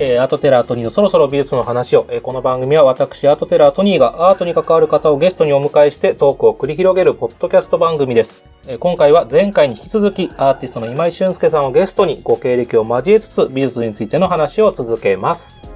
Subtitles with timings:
[0.00, 8.44] えー、アートテラートニーのそろそろ美術の話を、えー、この番組は私、アートテラートニーがアートに関わる方をゲストにお迎えしてトークを繰り広げるポッドキャスト番組です。
[8.68, 15.68] えー、今回は前回に引き続きアーティストの今井俊介さんをゲストにご経歴を交えつつ美術についての話を続けます。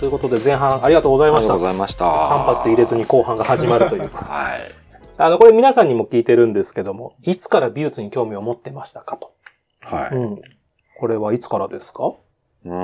[0.00, 1.54] ということで前半ありがとうございました。
[1.54, 2.04] ありがとうございました。
[2.04, 4.02] 反発入れずに後半が始まるという。
[4.08, 4.60] はい。
[5.16, 9.30] あの、これ皆さんにも聞いてるんですけども、いつから美術に興味を持ってましたかと。
[9.82, 10.16] はい。
[10.16, 10.42] うん。
[10.98, 12.12] これはいつからですか？
[12.64, 12.74] うーん。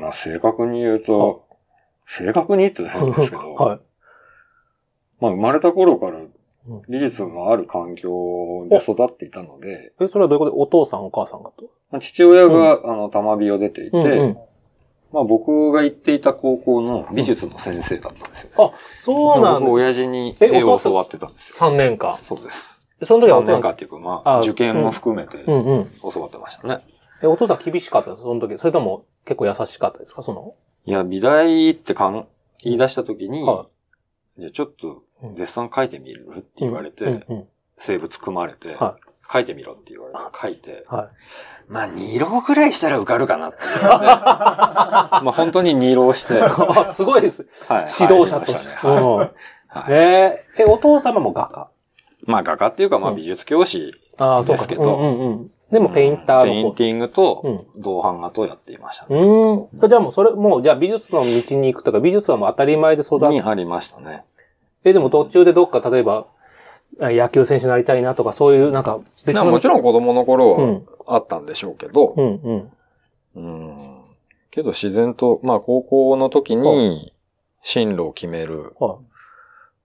[0.00, 1.44] まあ、正確に言うと、
[2.06, 3.80] 正確に言って変ですけど、はい。
[5.20, 6.32] まあ、生まれた頃からうん
[6.88, 10.50] 技術のある環境で育っていたので、え、それはどういうこと？
[10.50, 11.64] でお父さんお母さんがと？
[11.90, 14.38] まあ、父親が、あの、玉美を出ていて、うんうん
[15.12, 18.72] まあ、僕が行っていた高校の美術の先生だったんですよ。
[18.74, 19.70] あ、そうなん僕、だ。
[19.72, 21.70] 親父に絵を教わってたんですよ。
[21.70, 22.16] 3年間。
[22.18, 22.82] そうです。
[23.04, 25.90] 3その時はお父さん年間っていうか、まああ、受験も含めてうんうん。
[26.12, 26.80] 教わってましたね。
[27.22, 28.58] え、お父さん厳しかったですその時。
[28.58, 30.22] それとも結構優しかったですか？
[30.22, 30.54] その。
[30.86, 32.26] いや、美大ってかん
[32.62, 33.66] 言い出した時に、は
[34.38, 35.02] じゃあちょっと、
[35.36, 37.24] 絶賛書いてみるって言われて、うん。
[37.28, 37.48] うん。
[37.76, 38.96] 生物組まれて、は
[39.32, 41.72] 書いてみろって言われて、書いて、はい。
[41.72, 46.46] まあ、2浪ぐらいしたら受かるかなって まあ、本当に2浪して、は
[46.88, 47.42] あ、すごいです。
[47.42, 47.46] い。
[48.02, 48.68] 指導者として。
[48.68, 48.74] ね。
[48.76, 48.96] はい。
[48.96, 49.16] うん。
[49.18, 49.32] はい。
[49.88, 50.44] え。
[50.58, 51.68] ーえ、お父様も画家？
[52.26, 53.94] まあ、画家っていうか、まあ、うん美術教師。
[54.46, 55.50] ですけどうんうんうん。
[55.72, 56.44] でもペインターの方。
[56.44, 59.20] ペインティングと、銅版画とやっていましたね。
[59.20, 59.88] うん。
[59.88, 64.24] じゃあもうそれ、もう、じゃあ美術の道に行くとか、美術はもう当たり前で育っちゃいましたね。
[64.84, 66.26] え、でも途中でどっか、例えば、
[67.00, 70.86] あ野球選手になりたいなとか、そういう、なんか、別まあもちろん子供の頃はうん。
[71.06, 72.72] あったんでしょうけど、うん、うん。
[73.36, 74.00] うん。
[74.50, 77.12] けど自然と、まあ高校の時に
[77.62, 78.74] 進路を決める。
[78.78, 78.98] は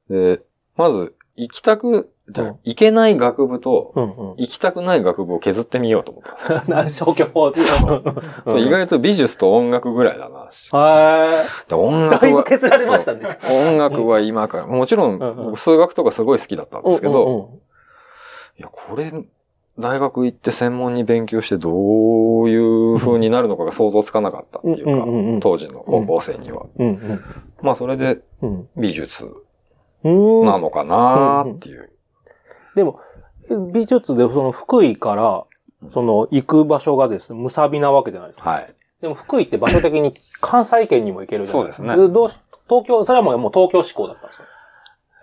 [0.09, 0.41] で、
[0.75, 3.93] まず行きたく、じゃあうん行けない学部と。
[4.37, 6.61] 行きたくない学部を削ってみようと思ったんですよ。
[6.75, 8.03] な消去法 そう
[8.45, 10.49] うん意外と美術と音楽ぐらいだな。
[10.71, 11.27] は
[11.67, 12.09] で音い。
[12.09, 13.21] だいぶ楽は、削られましたね。
[13.41, 17.51] そう音楽は今から、もちろん数学とかすごい好きだったんですけど、
[18.57, 19.11] いや、これ、
[19.79, 26.65] 大学行って専門に勉強してどういう風になるのかが想像つかなかったっていうか、当時の高校生には。
[26.77, 26.99] うん、
[27.61, 28.69] まあそれでうん。
[28.75, 29.25] 美術
[30.03, 30.43] うん。
[30.43, 31.88] なのかなっていう。
[32.75, 32.99] でも、
[33.73, 35.43] 美術でその福井から、
[35.91, 38.49] その行く場所がですね、むさびなわけじゃないですか。
[38.49, 38.73] はい。
[39.01, 41.87] でも福井って場所的に関西圏にも行けるじゃないですか。
[41.87, 42.35] そうですねどうし
[42.67, 44.43] 東京、それはもうもう東京志向だったんですか？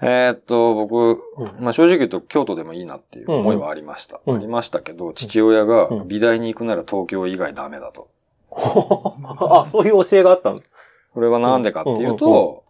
[0.03, 0.95] えーっと、僕、
[1.37, 4.21] うんまあ正直言うと京都でもいいなっていう思いはありました。
[4.27, 8.09] うんうんありましたけど、父親がうん美大に行くなら東京以外ダメだと。
[8.51, 10.71] あ、そういう教えがあったんです。
[11.15, 12.65] これはなんでかっていうと、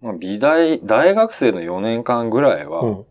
[0.00, 3.06] まあ美大、大学生の4年間ぐらいは、うん。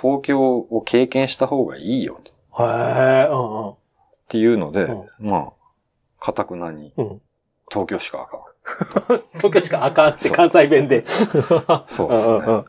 [0.00, 2.32] 東京を経験した方がいいよと。
[2.62, 3.70] へえ、うんうん。
[3.70, 3.76] っ
[4.28, 5.52] ていうので、うまあ、
[6.20, 7.20] かたくなにうん。
[7.70, 9.20] 東京しかあかん。
[9.38, 11.04] 東京しかあかんって関西弁で。
[11.86, 12.38] そうですね。
[12.38, 12.64] んんん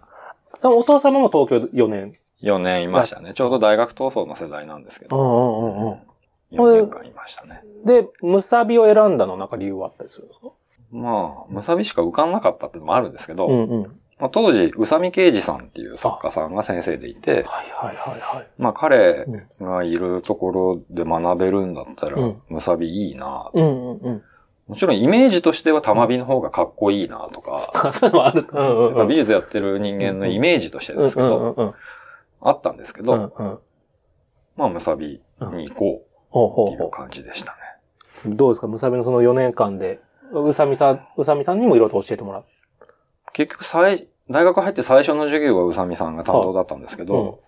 [0.62, 2.18] でもお父様も東京4年。
[2.42, 3.34] 4年いましたね。
[3.34, 6.00] ちょうど大学闘争の世代なんですけど、うんうんうんうん。
[6.52, 7.64] 4年間いましたね。
[7.86, 10.48] で、ムサビを選んだのなんか理由はあったりするんですか？
[10.92, 14.00] まあ、むさびしか受かんなかったってのもあるんですけど、うんうん。
[14.18, 18.48] まあ、当時、宇佐美啓治さんっていう作家さんが先生でいて、はいはいはいはい。
[18.58, 19.26] まあ彼
[19.60, 24.24] がいるところで学べるんだったらうん、むさびいいな、うんうんうん。
[24.68, 28.48] もちろんイメージとしては玉美の方がかっこいいなとか、あ、 そういうのもある。
[28.50, 29.08] うんうんうん。
[29.10, 31.74] 美術やってる人間のイメージとしてですけうんど、うんうん
[32.42, 33.06] あったんですけうん。
[33.08, 33.60] ど、うんうん。
[34.56, 35.22] まあ、むさび
[35.52, 37.58] に行こほううっていうほうほ感じでしたね。
[38.34, 38.36] う。
[38.36, 38.68] どうですか？
[38.68, 40.00] ムサビのその4年間で、
[40.32, 42.44] うさみさん、うさみさんにもいろいろと教えてもらう。
[43.36, 47.42] 結局最、大学入って最初の授業は宇佐美さんが担当だったんですけど、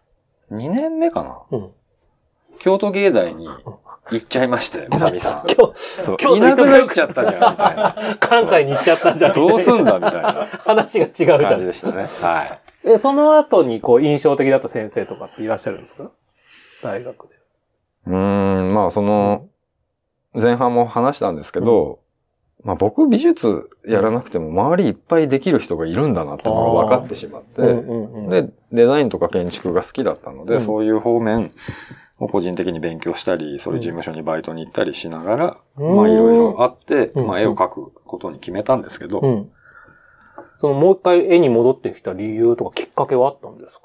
[0.52, 1.58] 2年目かな？
[1.58, 1.70] うん。
[2.60, 5.48] 京都芸大に行っちゃいまして、宇佐美さん。
[5.58, 7.96] 今日、そう京都 いなくなっちゃったじゃん、みたいな。
[8.20, 9.34] 関西に行っちゃったんじゃん。
[9.34, 11.44] どうすんだ、みたいな 話が違うじゃん。
[11.46, 12.04] 感じでしたね。
[12.22, 12.90] はい。
[12.90, 16.12] え、その後にこう印象的だった先生とかっていらっしゃるんですか？
[16.84, 17.36] 大学で。
[18.08, 18.14] うー
[18.72, 19.46] ん、まあその、
[20.34, 22.00] 前半も話したんですけど、
[22.64, 30.62] まあ僕美術やらなくても周りいっぱいできる人がいるんだなってのが分かってしまって、うんうんうん、で、デザインとか建築が好きだったので、うん。
[30.62, 31.50] そういう方面
[32.20, 35.96] を個人的に勉強したり、そういう事務所にバイトに行ったりしながら、うん。
[35.96, 37.28] まあいろいろあって、うん。
[37.28, 39.52] まあ絵を描くことに決めたんですけど、うん。
[40.60, 43.82] そのもう一回絵に戻ってきた理由とかきっかけはあったんですか？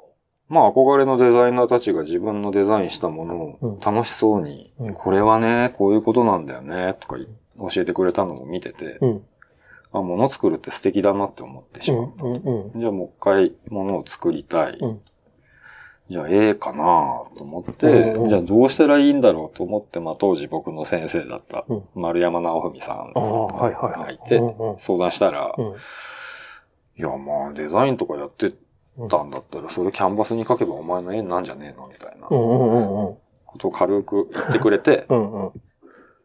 [0.49, 3.71] まあ憧れのデザイナーたちが自分のデザインしたものうん。
[3.75, 4.95] を楽しそうに、うん。
[4.95, 7.17] これはね、こういうことなんだよね、とか
[7.71, 9.23] 教えてくれたのを見てて、うん。
[9.93, 12.13] あ、物作るって素敵だなって思ってしまう。
[12.21, 14.79] うんうんじゃあもう一回物を作りたい。
[14.79, 15.01] うん
[16.11, 24.19] じゃあ、ええかなと思って、うんうんじゃあどうしたらいいんだろうと思って、まあ当時僕の先生だったうん丸山直文さんああ、はいはいはい。
[24.19, 24.41] がいて
[24.79, 25.75] 相談したら、うん
[26.99, 28.53] いやまあデザインとかやって
[29.09, 32.27] たんだったら、それキャンバスに書けばお前の絵なんじゃねえのみたいな。
[32.27, 33.19] こ
[33.59, 35.53] とを軽く言ってくれて、うんうん。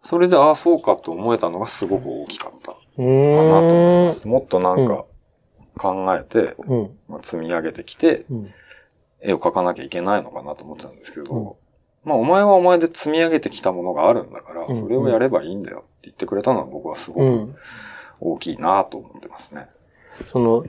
[0.04, 4.06] それでああそうかと思えたのがすごく大きかったかうなと思い。
[4.06, 4.28] ます。
[4.28, 5.06] もっとなんか
[5.78, 6.98] 考えて、うん。
[7.08, 8.54] まあ、積み上げてきて、うん。
[9.22, 11.54] 絵を描かなきゃいけないのかなと思ってたんですけど、うん
[12.04, 17.56] まあお前はお前で積み上げてきたものがあるんだから、うんそれをやればいいんだよって言ってくれたのは僕はすごくうん。
[18.20, 19.68] 大きいなと思ってますね。
[20.28, 20.66] その、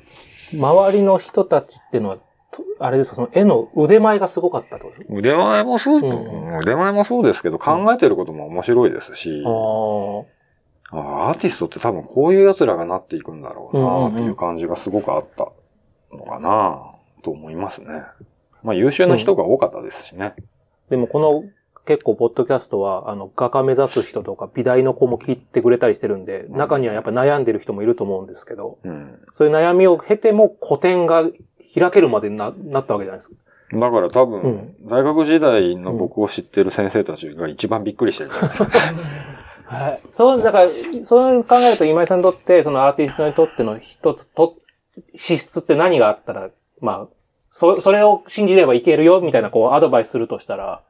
[0.52, 2.22] 周りの人たちっていうのは、と
[2.80, 4.92] あれですか、その絵の腕前がすごかったと？
[5.10, 10.38] 腕前もそう、うん腕前もそうですけど、考えてることも面白いですし、ああ。
[10.90, 15.52] あアーティストって多分こういう奴らがなっていくんだろううんうんうなんっていう感じがすごくあった
[16.10, 16.90] のかな
[17.22, 17.88] と思いますね。
[18.62, 20.34] まあ優秀な人が多かったですしね。
[20.88, 21.44] でもこの
[21.84, 29.18] 結構ポッドキャストは、あの、画家目指す人とか美大の子も聞いてくれたりしてるんで、ん中にはやっぱ悩んでる人もいると思うんですけど、うん。
[29.32, 31.24] そういう悩みを経ても古典が
[31.74, 33.36] 開けるまでにななったわけじゃないですか。
[33.72, 38.70] だから多分、うん大学時代の僕を知ってる先生たちが一番びっくりしてるんじゃないですか。
[39.66, 40.00] はい。
[40.14, 40.68] そう、だから、
[41.04, 44.54] そう考えると今井さんにとって、そのアーティストにとっての一つと、
[45.14, 46.48] 資質って何があったら、
[46.80, 47.14] まあ、
[47.50, 50.80] そ、それを信じればいけるよ、みたいな、こう、アドバイスするとしたら、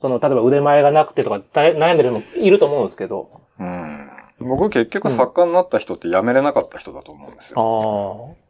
[0.00, 3.28] その、例えば腕前がなくてとか、大悩んでるのいると思うんですけど。
[3.58, 4.10] うん。
[4.40, 8.36] 僕結局作家になった人って辞めれなかった人だと思うんですあよ。
[8.36, 8.47] あ。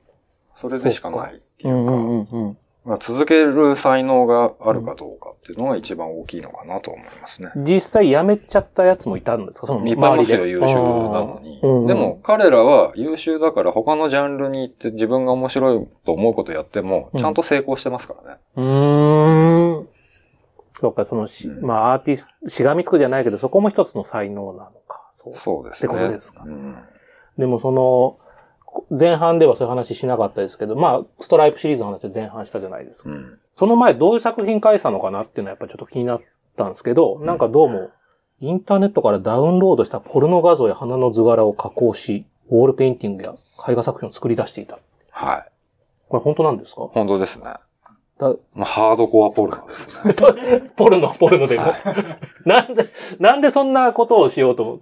[0.60, 7.52] それでしかないってういうか、まあ、続ける才能があるかどうかっていうのが一番大きいのかなと思いますね。
[7.54, 7.64] うん。
[7.64, 9.66] 実際辞めちゃったやつもいたんですか？
[9.66, 10.50] そのいっぱいいますよ、周りで？
[10.50, 11.86] 優秀なのにうんうん。
[11.86, 18.40] でも、彼らは優秀だから他のジャンルに行って自分が面白いと思うことやっても、ちゃんと成功してますからね。
[18.56, 19.88] うーん。
[20.80, 25.10] そうか、そのし、うんまあ、アーティスト、しがみつくじゃないけど、そこも一つの才能なのか。
[25.12, 25.34] そう。
[25.34, 25.92] そうですね。
[25.92, 26.76] ってことですかうん
[27.36, 28.18] でもその、こ
[28.90, 33.10] 前半ではそういう話しなかったですけど、まあ、ストライプシリーズの話は前半したじゃないですか。
[33.10, 33.38] うん。
[33.56, 36.20] その前どういう作品書いてたのかなっていうのはやっぱちょっと気になっ
[36.56, 37.90] たんですけど、なんかどうも、
[38.40, 43.34] インターネットからダウンロードしたポルノ画像や花の図柄を加工し、ウォールペインティングや
[43.68, 44.78] 絵画作品を作り出していた。
[45.10, 45.50] はい。
[46.08, 46.82] これ本当なんですか？
[46.94, 47.44] 本当ですね。
[48.18, 50.70] だまあ、ハードコアポルノですね。
[50.76, 51.72] ポルノ、ポルノでも。
[52.44, 52.84] なんで、
[53.20, 54.80] なんでそんなことをしようと思う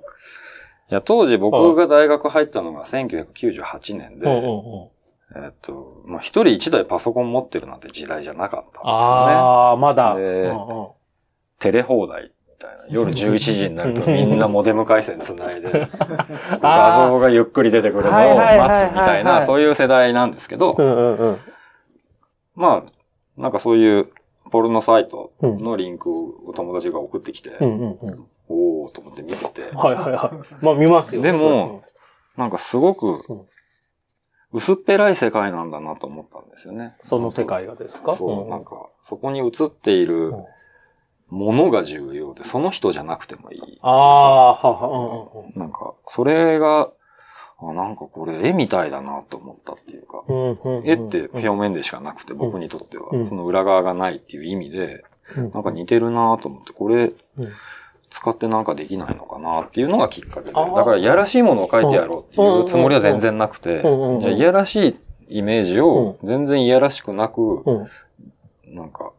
[0.91, 4.29] いや、当時僕が大学入ったのが1998年で。
[5.35, 8.85] えっと、まあ、一人一台パソコン持ってるなんて時代じゃなかったんですよね。
[8.85, 10.15] ああ、まだ。
[10.15, 10.53] で
[11.59, 12.85] テレ放題みたいな。
[12.89, 15.89] 夜11時になるとみんなモデム回線繋いで、
[16.63, 20.77] 画あ像がゆっくり出てくるのを待つみたいな、そういう世代なんですけど。
[22.55, 24.09] まあ、なんかそういう
[24.51, 26.11] ポルノサイトのリンク
[26.49, 27.51] を友達が送ってきて、
[28.49, 30.65] おーと思って見てて、はいはいはい。
[30.65, 31.23] まあ見ますよ。
[31.23, 31.83] でも
[32.37, 33.47] なんかすごくうん
[34.53, 36.97] 薄っぺらい世界なんだなと思ったんですよね。
[37.03, 38.15] その世界がですか？
[38.17, 38.49] そう、ん。
[38.49, 40.45] なんか、そこに映っているうん。
[41.29, 43.79] ものが重要で、その人じゃなくてもいい。
[43.83, 46.93] ああ、はは、なんか、それが、
[47.59, 50.23] あなんかこれ絵みたいだなと思ったっていうか。
[50.85, 53.27] 絵って表面でしかなくて、僕にとっては、うん。
[53.27, 55.05] その裏側がないっていう意味で、
[55.37, 55.51] うん。
[55.51, 57.49] なんか似てるなと思って、これうん
[58.17, 64.97] 使ってなんかできないのかなっていうのがきっかけで、だからいやらしいものを描いてやろうっていうつもりは全然なくて、じゃあいやらしい
[65.29, 67.73] イメージを全然いやらしくなく、う
[68.69, 68.75] ん。
[68.75, 69.13] なんか、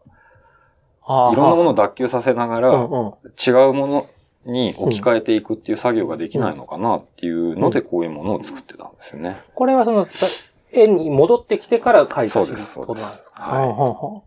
[1.06, 2.72] いろんなものを脱臼させながら。
[2.72, 4.08] 違うもの
[4.46, 9.38] に置き換えていくっていう作業ができないのかなっていうので、こういうものを作ってたんですよね。
[9.54, 10.26] これはその、さ
[10.72, 13.34] 絵に戻ってきてから描いたってことなんですかそうです。
[13.36, 14.24] は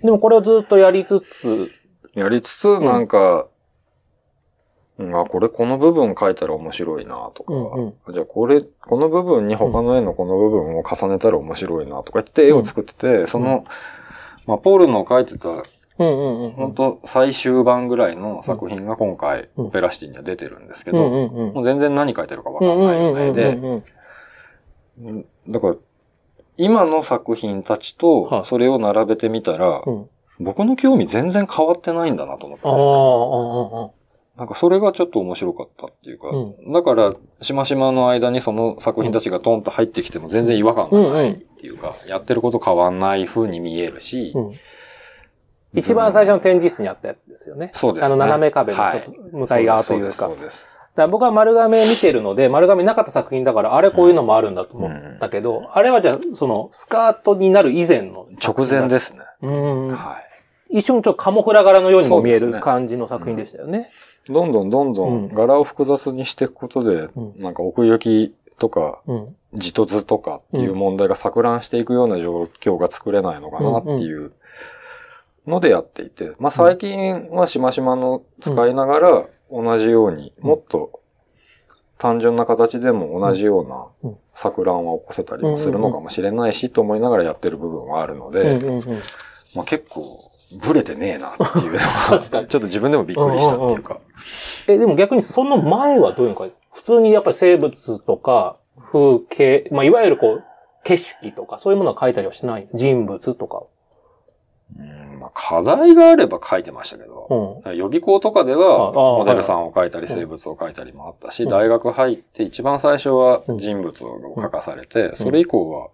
[0.00, 1.70] いでもこれをずっとやりつつ、
[2.14, 3.51] やりつつ、なんか、うん
[4.98, 13.64] あ、これこの部分書いたら面白いなとか、うんじゃあこれ、この部分に他の絵のこの部分を重ねたら面白いなとか言って絵を作ってて、その、
[14.46, 15.62] まあ、ポールの書いてた、うん
[15.98, 16.50] うんうん。
[16.52, 19.66] 本当最終版ぐらいの作品が今回、うん。
[19.66, 21.54] オペラシティには出てるんですけど、うんうんうん。
[21.54, 23.84] もう全然何書いてるかわかうんんないような絵で、うんうん
[25.04, 25.26] うん。
[25.48, 25.76] だから、
[26.58, 28.40] 今の作品たちはい。
[28.40, 30.08] とそれを並べてみたら、うん。
[30.40, 33.90] 僕の興味全然変わってないんだなと思ったああ、んですよああ、ああ。
[34.36, 44.52] なんかそれがちょっと面白かったっていうか、うだから、しましまの間にその作品たちがトンと入ってきても全然違和感がないっていうか、やってること変わんない風に見えるし、うん
[45.74, 47.72] 一番最初の展示室にあったやつですよね。
[47.74, 50.26] そうですねあの斜め壁のちょっと向かい側というか。
[50.26, 50.78] そうです。
[50.94, 58.26] だから僕は丸亀見てるので、丸亀なかった作品だから、あれこういうのもあるんだと思ったけど、あれはじゃあ、その、スカートになる以前の。
[58.46, 59.20] 直前ですね。
[59.40, 59.88] うん。
[59.88, 60.18] は
[60.70, 60.78] い。
[60.78, 63.88] 一瞬ちょっとカモフラ柄のようにも見える感じの作品でしたよね。
[64.28, 65.24] どんどんどんどうん。
[65.26, 67.38] ん柄を複雑にしていくことで、うん。
[67.38, 69.36] なんか奥行きとか、うん。
[69.54, 74.32] 字と図とかっていう問題が錯乱していくような状況が作れないのかなっていう
[75.46, 81.00] のでやっていて、まあ最近はしましまの使いながら同じように、もっと
[81.98, 84.18] 単純な形でも同じようなうん。
[84.34, 88.80] 錯乱は起こせたりもするのかもしれないしと思いながらやってる部分はあるのうんで。
[89.54, 93.98] まあ結構ブレてねえなっていうのは、 ちょっと自分でもびっくりしたっていうか。
[94.68, 98.56] え、でも逆にその前はどういうのか、普通にやっぱり生物とか
[98.92, 100.44] 風景、まあいわゆるこう、
[100.84, 102.68] 景色とかそういうものは書いたりはしない。
[102.74, 103.62] 人物とか。
[104.78, 107.76] うんまあ課題があれば書いてましたけど、うん。
[107.76, 111.50] 予備校とかであは、あモデルさんを描いたり生物を描いたりもあったし、うん。
[111.50, 115.90] 大学入って一番最初は人物を描かされて、それ以降は、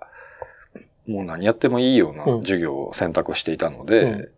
[1.07, 2.41] もう何やってもいいようなうん。
[2.43, 4.31] 授業を選択していたので、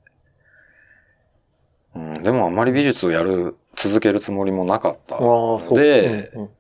[1.95, 5.61] うんでもあんまり美術をやる、続けるつもりもなかったの。
[5.75, 6.51] で、うんうん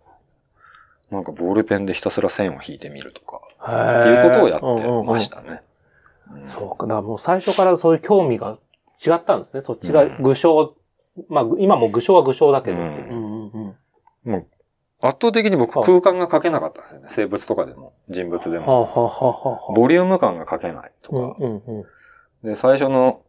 [1.10, 3.40] なんかボールペンでひたすら線を引いてみるとか、
[3.98, 5.62] っていうことをやってましたね。
[6.32, 6.86] うんそうか。
[6.86, 8.58] だからもう最初からそういう興味が
[9.04, 9.60] 違ったんですね。
[9.60, 10.76] そっちが具象、
[11.28, 12.76] まあ今も具象は具象だけど。
[12.76, 13.76] うんうんうん
[14.22, 14.46] もう
[15.02, 17.06] 圧倒的に僕はい空間が描けなかったんですよね。
[17.10, 18.82] 生物とかでも、人物ではあ、も。
[18.82, 21.36] はあはあはあ、ボリューム感が描けないとか。
[21.38, 22.48] うんうんうん。
[22.48, 23.22] で、最初の、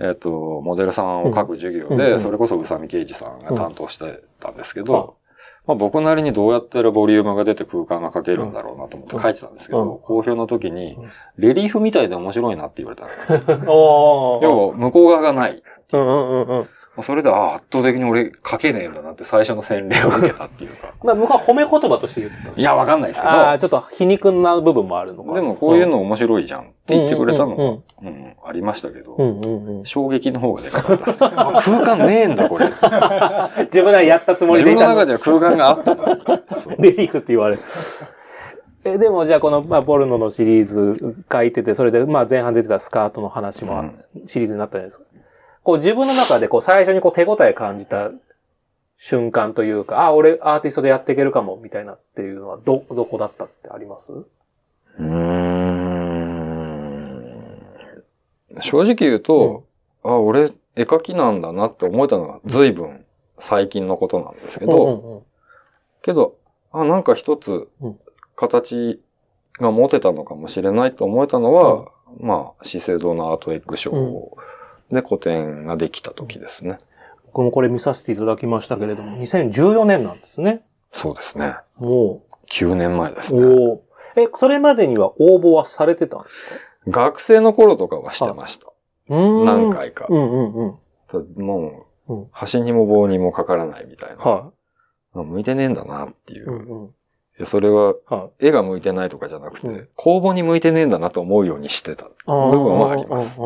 [0.00, 0.30] えっ、と、
[0.62, 5.20] モデルさんを描く授業で、それこそ宇佐美啓二さんが担当してたんですけど、うん。
[5.66, 10.00] まあ僕なりにどうやったらボリュームが出て空間が描けるんだろうなと思って書いてたんですけど、うん。
[10.00, 14.40] 好評の時にうん、レリーフみたいで面白いなって言われたんですよ。
[14.42, 15.62] 要は、向こう側がない。
[15.92, 16.62] うんうんうんうん。
[16.62, 16.66] ま
[16.98, 20.92] あそれで、圧倒的に俺描けねえんだなって最初の洗礼を受けたっていうか。
[21.04, 22.60] まあ僕は褒め言葉として言った。
[22.60, 25.34] いや、わかんないですけど、ああ、ちょっと皮肉な部分もあるのか。
[25.34, 29.84] でもこういうの面白いじゃんって言ってくれたのうんは、うん、ありましたけど、うんうんうん。
[29.84, 31.30] 衝撃の方がでかかったですね。
[31.36, 32.66] あ空間ねえんだ、これ。
[33.66, 36.56] 自分ではやったつもり自分でいたんだの中では空間があったんだ。
[36.56, 37.62] そうレリーフって言われる。
[38.82, 43.90] え、でもじゃあこの、まあ、ポルノのシリーズ書いてて、それで、まあ前半出てたスカートの話も
[44.26, 45.04] シリーズになったじゃないですか。
[45.70, 48.10] こう自分の中でこう最初にこう手応え感じた
[48.98, 54.12] 瞬間というか、あ、俺アーティストでやっていけるかも、みたいなっていうのは、ど、どこだったってあります？
[54.12, 55.30] うーん。
[58.60, 59.64] 正直言うと、
[60.02, 63.04] あ、俺、絵描きなんだなって思えたのは随分
[63.38, 65.22] 最近のことなんですけど、うんうんうん。
[66.02, 66.34] けど、
[66.72, 67.98] あ、なんか一つうん、
[68.34, 69.00] 形
[69.60, 71.86] が持てたのかもしれないと思えたのは、
[72.18, 73.96] まあ、資生堂のアートエッグショー
[74.90, 76.78] で個展ができた時ですね。
[77.26, 80.62] 僕もこれ見させていただきましたけれども、2014年なんですね。
[80.92, 81.54] そうですね。
[81.78, 83.46] も9年前ですう、ね。
[83.46, 83.80] おー
[84.22, 86.48] え、それまでには応募はされてたんです
[86.90, 87.02] か？
[87.02, 88.66] 学生の頃とかはしてました。
[89.08, 90.14] うーん何回かう。
[90.14, 91.44] んうんうん。
[91.44, 94.16] もう、うん端にも棒にもかからないみたいな。
[94.16, 94.50] は
[95.14, 96.42] あ向いてねえんだなっていい。
[96.42, 96.50] う。
[96.50, 96.90] うんうん。
[97.38, 102.06] でそれは、は絵が向いてないとかじゃなくて、うん公募に向いてねえんだなと思うようにしてた。
[102.06, 102.08] い。
[102.26, 103.40] 部分はあります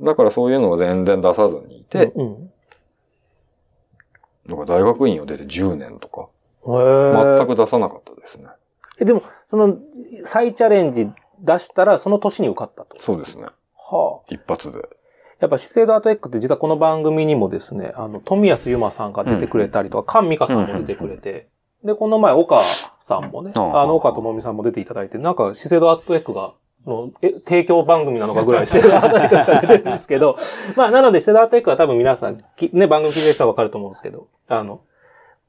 [0.00, 2.50] だからそういうのを全然出さずにいて、うん。
[4.46, 6.28] だから大学院を出て10年とか、
[6.66, 8.46] へ全く出さなかったですね。
[8.98, 9.76] え、でも、その、
[10.24, 11.08] 再チャレンジ
[11.40, 12.96] 出したら、その年に受かったと。
[13.00, 13.46] そうですね。
[13.76, 14.34] はあ。
[14.34, 14.78] 一発で。
[15.40, 21.48] やっぱ、資生堂アートエッグって実はこの番組にもですね、あの、富安由馬さんが出てくれたりとか、菅美香さんも出てくれて、
[21.84, 22.60] で、この前、岡
[23.00, 26.54] さんもね、あの、岡智美さんも出ていただいて、なんか、資生堂アートエッグが、
[26.86, 30.36] の、え、提供番組なのかぐらい資生堂アートエッグが出てるんですけど、
[30.76, 34.80] まあ、なので、資生堂アートエッグは多分皆さん、きね、番組聞いてる人はわかると思うんですけど、あの、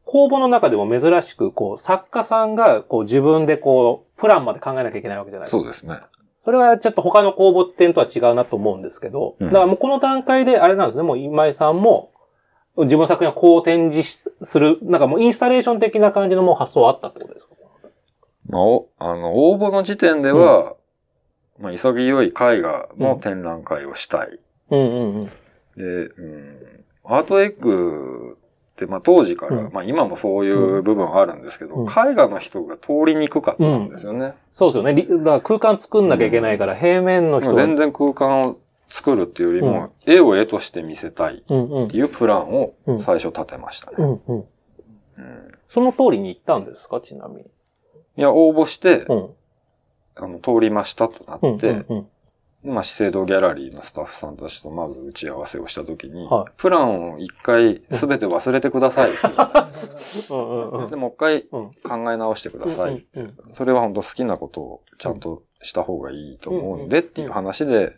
[0.06, 5.62] 公募の中でも珍しく、こう、作家さんが、こう、自分でこう、プランまで考えなきゃいけないわけじゃないですか。
[5.62, 5.98] そうですね。
[6.38, 12.12] それはちょっと他の公募点とは違うなと思うんですけど、うんだからもうこの段階であれなんですね、もう今井さんも
[12.78, 17.56] 自分の作品をこう展示しする、なんかもうインスタレーション的な感じのもう発想はあったってことですか？
[18.48, 20.76] まあ、おあの、応募の時点では、
[21.60, 22.32] まあ、潔い絵
[22.62, 24.38] 画の展覧会をしたい。
[24.72, 25.26] うんうんうん。
[25.26, 25.32] で、
[25.86, 28.38] うん、アートエッグ
[28.74, 34.34] って、まあ、当時から、うんまあ、今もそういう部分あるんですけど、うん絵画の人が通りにくかったんですよね。
[34.54, 35.42] そうですよね。
[35.42, 37.56] 空間作んなきゃいけないから、平面の人が。
[37.56, 38.58] 全然空間を
[38.88, 41.54] 作るっていうよりも、絵を絵として見せたいって
[41.98, 43.96] いうプランをうん最初立てましたね。
[44.00, 44.38] うんうん。
[44.40, 44.46] うん
[45.68, 47.02] その通りに行ったんですか？
[47.02, 47.42] ちなみに。
[47.42, 47.46] い
[48.22, 49.30] や、応募して、うん。
[50.16, 51.56] あの、通りましたとなうん。
[51.58, 52.08] って、うんうん
[52.66, 59.20] まあ、資生堂ギャラリーのスタッフさんたちとまず打ち合わせをしたときに、はいプランを一回すべて忘れてくださいって。
[60.90, 61.72] で、もう一回うん。
[62.04, 63.06] 考え直してください。
[63.16, 67.94] うんうんそれは本当好きなことをちゃんとした方がいいと思うんでっていう話で、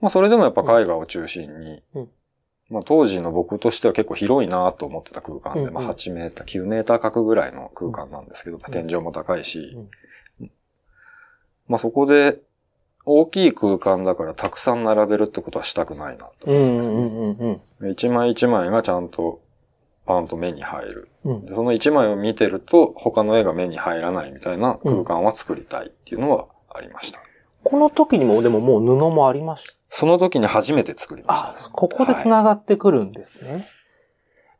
[0.00, 2.08] まあそれでもやっぱ絵画を中心に、うん
[2.70, 9.76] まあ当時の僕としては結構広いなと思ってた空間で、うんうんまあ8メーター、9メーター角ぐらいの空間なんですけど、天井も高いし、
[11.68, 12.38] まあそこで
[13.06, 17.90] 大きい空間だからたくさん並べるってことはしたくないなとうん思ってうんうんうんますね。
[17.90, 19.40] 一枚一枚がちゃんと
[20.06, 21.08] パンと目に入る。
[21.24, 21.46] うん。
[21.46, 27.20] でその一枚を見てると他の絵が目に入らないみたいな空間は作りたいっていうのはありました。
[27.62, 29.72] この時にも、でももう布もありました？
[29.88, 33.66] その時に初めて作りました、あ、ここで繋がってくるんですね。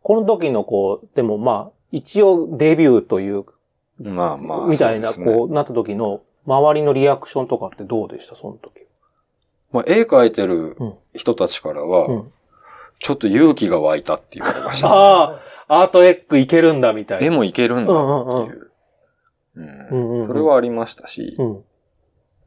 [0.01, 3.45] この時のこう、でもまあ、一応デビューという、
[4.01, 4.67] まあまあ。
[4.67, 8.37] みたいな、ねこう、なった時の、周りのリアクションとかってどうでした？
[8.37, 8.75] その時。
[9.73, 12.33] まあ、絵描いてるうん人たちからは、うん。
[12.99, 14.89] ちょっと勇気が湧いたって言われました。
[14.89, 17.27] ああ、アートエッグいけるんだみたいな。
[17.27, 17.95] 絵もいけるんだっ
[18.47, 20.27] ていう。
[20.27, 21.65] それはありましたし、うん。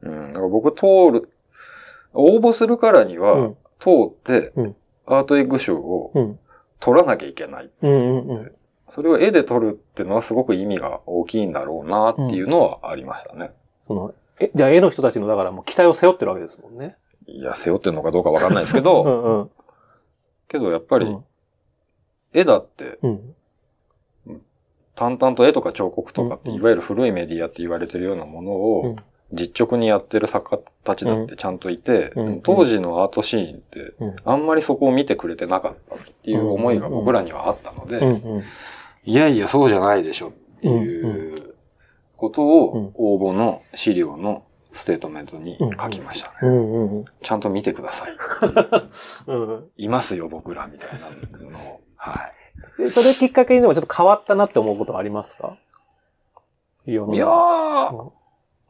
[0.02, 1.30] うん、だから僕通る、
[2.12, 4.76] 応募するからには、うん通って、うん
[5.06, 6.38] アートエッグ賞をうん。
[6.80, 7.70] 取らなきゃいけない。
[8.88, 13.50] それを絵で撮るっていうのはすごく意味が大きいんだろうなっていうのはありましたね。
[13.88, 16.96] その、え、じゃあ絵の人たちの、だからもう期待を背負ってるわけですもんね。
[17.26, 19.50] いや、背負ってるのかどうかわかんないですけうど、んうん。
[20.46, 21.24] けどやっぱりうん、
[22.32, 23.34] 絵だって、うん。
[24.94, 28.96] 淡々と絵とか彫刻とかって、いわゆる古いメディアって言われてるようなものを、うん。
[29.30, 34.16] 実直にやってる作家たちだってちゃんといて、当時のアートシーンって、うん。
[34.24, 38.42] あんまりそこを見てくれてなかったっていう思いが僕らにはあったので。
[39.04, 41.47] いやいや、そうじゃないでしょっていう
[42.18, 46.36] ことうんを応募の資料のステートメントに書きましたね。
[46.42, 47.04] うんうんうん。
[47.22, 48.12] ちゃんと見てください。
[49.26, 50.90] うんいますよ、僕ら、みたい
[51.40, 51.80] なのを。
[51.96, 52.28] は
[52.78, 52.82] い。
[52.82, 55.56] でそれきっかけにでもちょっと変わったなって思うことはありますか？
[56.86, 58.10] いやー、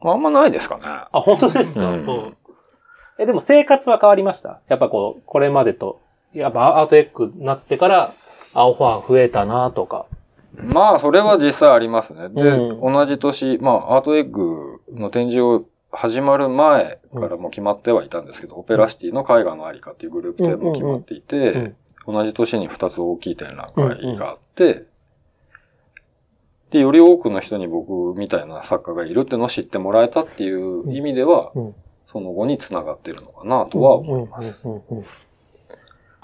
[0.01, 0.83] あんまないですかね。
[0.85, 2.37] あ、本当ですか、ううんん、
[3.17, 4.61] え、でも生活は変わりました？
[4.67, 5.99] やっぱこう、これまでと、
[6.33, 8.13] やっぱアートエッグになってから、
[8.53, 10.05] 青ファン増えたなとか。
[10.55, 12.29] まあ、それは実際ありますね。
[12.29, 12.93] で、うん。
[12.93, 21.75] 同じ年、まあ、アートエッグの展示を始まる前からも決まってはいたんですけど、オペラシティの絵画のありかっていうグループ展も決まっていて、うん
[22.07, 24.85] 同じ年に2つ大きい展覧会があって、
[26.71, 31.75] で、より多くの人に僕みたいな作家がいるってのを知ってもらえたっていう意味では、うん。
[32.07, 34.67] その後に繋がってるのかなとは思います。
[34.67, 35.05] うんうんうんうん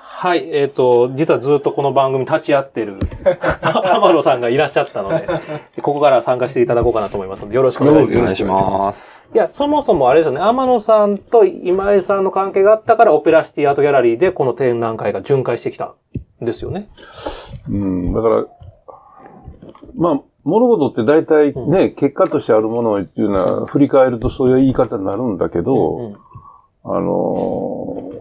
[0.08, 3.00] はい、えっ、と、実はずっとこの番組立ち会ってる
[3.62, 5.28] 天野さんがいらっしゃったので、
[5.82, 8.18] ここから参加していただこうかなと思いますので、よろしくお願いします。
[8.20, 9.28] お願いします。
[9.34, 15.96] いや、そもそもあれですよね、天野さんと今井さんの関係があったから、オペラシティアートギャラリーでこの展覧会が巡回してきた
[16.41, 16.88] んですよね。
[17.70, 18.46] うん、だから、
[19.98, 26.15] まあ、物事って大体ね、結果としてあるものっていうのは、振り返るとそういう言い方になるんだけど、うん
[26.88, 28.14] あのー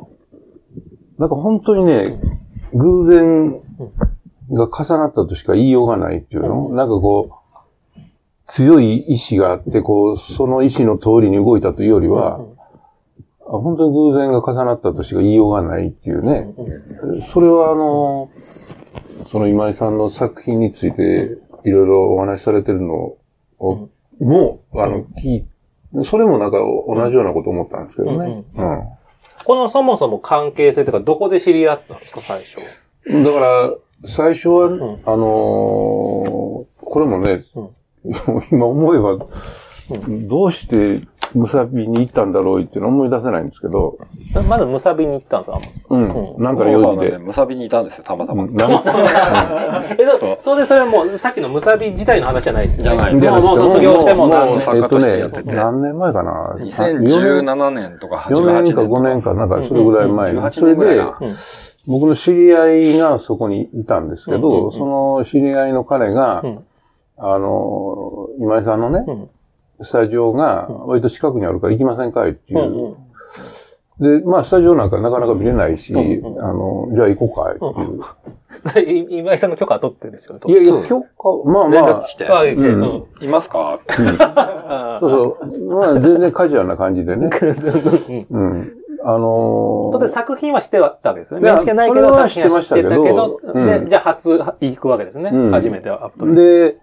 [1.24, 2.20] なんか本当にね、
[2.74, 3.52] 偶然
[4.52, 7.40] が重なったとしか言いようがないっていうの、なんかこ
[7.96, 8.00] う、
[8.44, 12.44] 強い意志があって、こう、その意志の通りに動いたというよりは、
[13.46, 16.52] あ本当に偶然が重なったとしか言いようがないっていうね。
[17.32, 18.30] それはあの、
[19.30, 23.16] その今井さんの作品についていろいろお話しされてるの
[23.60, 23.88] を、
[24.20, 25.46] もう、あの、聞い
[26.02, 28.44] それもなんか同じようなこと思ったんですけどね。
[28.56, 28.82] うん。
[29.44, 32.56] このそもそも関係性とか、どこで知り合ったんですか、最初？
[33.06, 33.74] だから、
[34.06, 37.70] 最初は、んあのーこれもね、うん
[38.52, 39.26] 今思えば、
[40.28, 43.98] どうしてムサビに行ったんだろうっていうの思い出せないんですけど、
[44.48, 45.58] まずムサビに行ったんですか？
[45.90, 46.34] うん。
[46.36, 46.42] うん。
[46.42, 47.18] なんか王用事で。
[47.18, 48.44] ムサビにいたんですよ、たまたま。
[48.44, 48.70] うんなん
[49.98, 52.96] え、そそれでそれはもう、さっきのムサビ自体の話じゃないですよね。
[52.96, 53.14] じゃない。
[53.14, 55.54] もうもう卒業しても何年う作家としてやってて。
[55.54, 60.32] 何年前かな？2017年とか4 18年年か5年か、なんかそれぐらい前。
[60.32, 60.40] に。
[60.40, 61.28] 18それで年ぐらいか、うん。
[61.86, 66.58] 僕の知り合いがそこにいたんですけど、その知り合いの彼がうん、
[67.18, 69.28] あの、今井さんのねう、ん
[69.80, 72.96] スタジオが割と近くにあるから行きませんかいっていうんう。
[74.00, 78.00] で、まあ、スタジオなんかなかなか見れないし、うんうんあの、じゃあ行こうかいっていう。
[78.00, 79.12] うん。
[79.18, 80.40] 今井さんの許可は取ってるんですよね。
[80.46, 81.06] いやいや、許可、
[81.44, 82.14] まあまあ連絡来、
[83.18, 83.78] て、いますか？
[83.88, 87.30] あ そうそう、まあ全然カジュアルな感じでね。
[88.30, 88.72] うん。
[89.06, 91.40] あの当然作品はしてたわけですね。
[91.40, 95.30] 面識はないけど、作品は知ってたけど知ってましたけ、どうんで、じゃあ初行くわけですね。
[95.32, 96.34] うん初めてアップル。
[96.34, 96.78] で、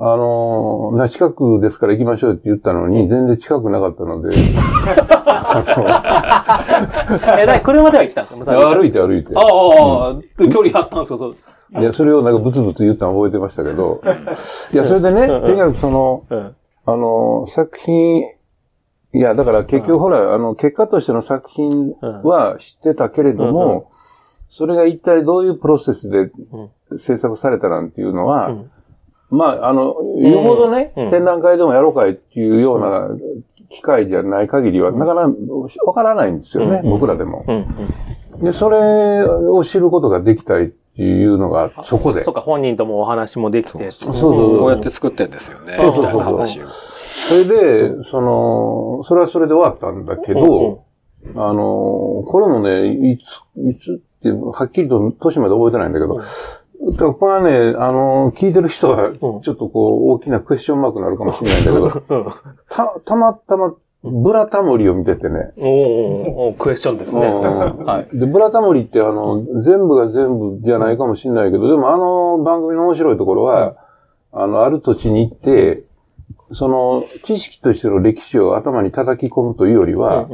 [0.00, 4.28] あのな近くですから行きましょうって言ったのに、全然近くなかったので、
[7.40, 8.74] え、なに車では行ったんですか？
[8.74, 9.32] 歩いて歩いて。
[9.34, 9.40] あ。
[9.40, 10.14] あ、ああ、
[10.48, 11.34] 距離あったんですよ、そう。
[11.80, 14.00] いや、それをなんかブツブツ言ったの覚えてましたけど、
[14.72, 15.34] いや、それでね、うん。
[15.34, 16.54] うんとにかくその、うん。
[16.86, 18.22] あの、作品
[19.14, 23.82] いや、だから結局ほら、あの、結果としての作品は知ってたけれども、うんうん。
[24.48, 26.30] それが一体どういうプロセスで
[26.96, 28.70] 制作されたなんていうのは、うん
[29.30, 31.10] まあ、あの、よほどね、うん。
[31.10, 33.10] 展覧会でもやろうかいっていうような
[33.68, 35.34] 機会じゃない限りは、なかなか
[35.84, 36.90] わからないんですよね、うん。
[36.90, 37.44] 僕らでも。
[37.46, 37.56] うん。
[38.36, 38.44] うん。
[38.44, 42.24] で、それを知ることができたいっていうのが、そこで。
[42.24, 43.90] そっか、本人ともお話もできて。
[43.90, 44.58] そうそうそう。
[44.60, 46.02] こうやって作ってんですよね、そうそうそう。
[46.02, 46.64] みたいな話を。
[46.64, 50.84] それで、その、それはそれで終わったんだけど、
[51.36, 56.16] あの、これもね、いつ、いつって、はっきりと年まで覚えてないんだけど、
[56.80, 62.32] これはね、あの、聞いてる人は、ちょっとこう、大きなクエスチョンマークになるかもしれないんだけど、
[62.68, 65.52] た、たまたま、ブラタモリを見ててね。
[65.56, 65.66] おー。
[66.50, 67.26] おクエスチョンですね。
[67.26, 67.84] うん。
[67.84, 68.16] はい。
[68.16, 73.76] で、ブラタモリってあの、全部が全部じゃないかもしれないけど、でもあの番組の面白いところは、
[74.32, 75.82] あの、ある土地に行って、
[76.52, 80.28] その、知識としての歴史を頭に叩き込むというよりは、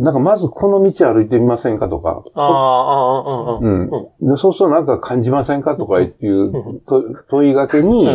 [0.00, 3.90] なんかまずこの道歩いてみませんかとか、ああ、ああ、うんうん。
[4.20, 4.28] うん。
[4.30, 8.08] でそうするとなんか感じませんかとかっていうと問いがけに。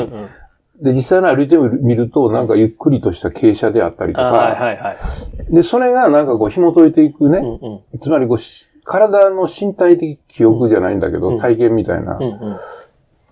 [0.81, 5.53] で、実際に歩いてみると、なんかゆっくりとした傾斜であったりとあか、はいはいはい。
[5.53, 7.99] で、それがなんかこう紐解いていくね、うんうん。
[7.99, 12.17] つまりこうし、体の身体的記憶じゃないんだけど、うん体験みたいな。
[12.17, 12.23] うん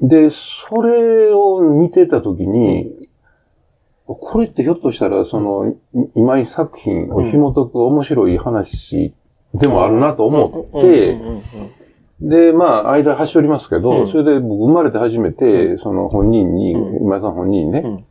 [0.02, 0.08] うん。
[0.08, 3.03] で、それを見てたときに、
[4.06, 5.76] これってひょっとしたら、その、
[6.16, 9.14] 今井作品を紐解く面白い話
[9.54, 11.18] でもあるなと思って、
[12.20, 18.06] で、まあ、間端折りますけど、それで僕生まれて初めて、その本人に、今井さん本人にね、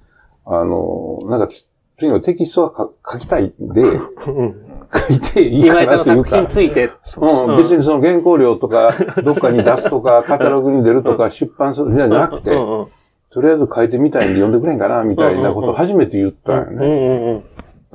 [0.46, 1.54] あの、なんか、
[1.98, 6.24] とにかくテキストは書きたいんで、書いていい今井さんの作。
[6.24, 6.90] 品について。
[7.16, 12.50] うん、別にその原稿料とか、どっかに出すとか、カタログに出るとか、出版するじゃなくて、
[13.32, 17.44] とりあえず書いてみたいんで読んでくれんかな、みたいなことを初めて言ったんようんね。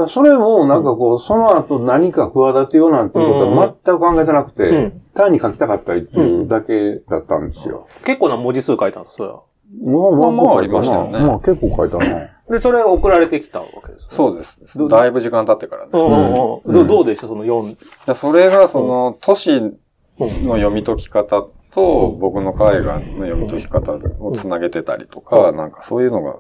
[0.08, 7.88] それも、なんかこう、その後何か企てようなんていうことは全く考えてなくて、うん単に書きたかったっていうだけだったんですよ。
[8.06, 9.42] 結構な文字数書いたんです、それは。
[9.84, 12.30] まあまあまあありましたよねまあ結構書いたな。
[12.50, 14.08] で、それが送られてきたわけですね。
[14.12, 14.88] そうです。
[14.88, 15.92] だいぶ時間経ってからね。
[15.92, 17.72] どどうでしたその4。
[17.72, 19.60] いやそれが、その、都市
[20.20, 21.48] の読み解き方
[21.78, 26.40] と、僕の絵画の読み解き方をつなげてたりとか、なんかそういうのが、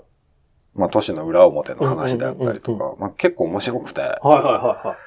[0.73, 4.50] まあ都市の裏表の話であったりとか、まあ結構面白くて、はいはいは
[4.84, 4.97] いは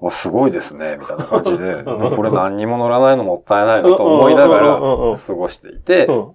[0.00, 0.04] い。
[0.04, 6.32] わ、すごいですね、みたいな感じで、これ何にも乗らないのもったいないなと思いながら過ごしていてう、ん。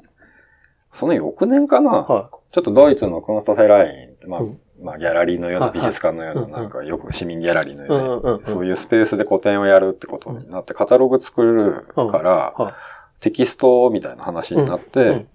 [0.91, 8.45] その翌年かな、はちょっとドイツのクンストフェライン、まあうん、まあギャラリーのようなはい美術館のようなんなんかよく市民ギャラリーのような。
[8.45, 12.73] そういうスペースで個展をやるってことになって、カタログ作るから、はい。
[13.19, 15.27] テキストみたいな話になって、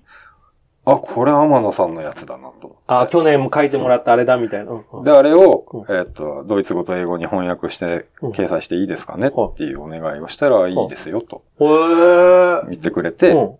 [0.84, 2.78] あ、これ天野さんのやつだなと。
[2.86, 5.02] あ、去年も書いてもらったあれだみたいな。
[5.02, 13.56] で、あれをうん、えっ、と、ドイツ語と英語に翻訳してうん掲載していいですかねはいっていうお願いをしたらいいですよと言ってくれて、うん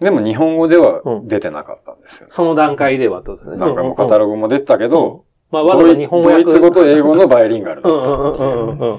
[0.00, 2.32] でも日本語ではうん出てなかったんですよね。
[2.32, 3.56] その段階ではとですね。
[3.56, 8.00] なんかもうカタログも出てたけど、まあ、わざ日本語ドイ訳ツ語と英語のバイリンガルだうん
[8.32, 8.98] ったうんうんうんうん。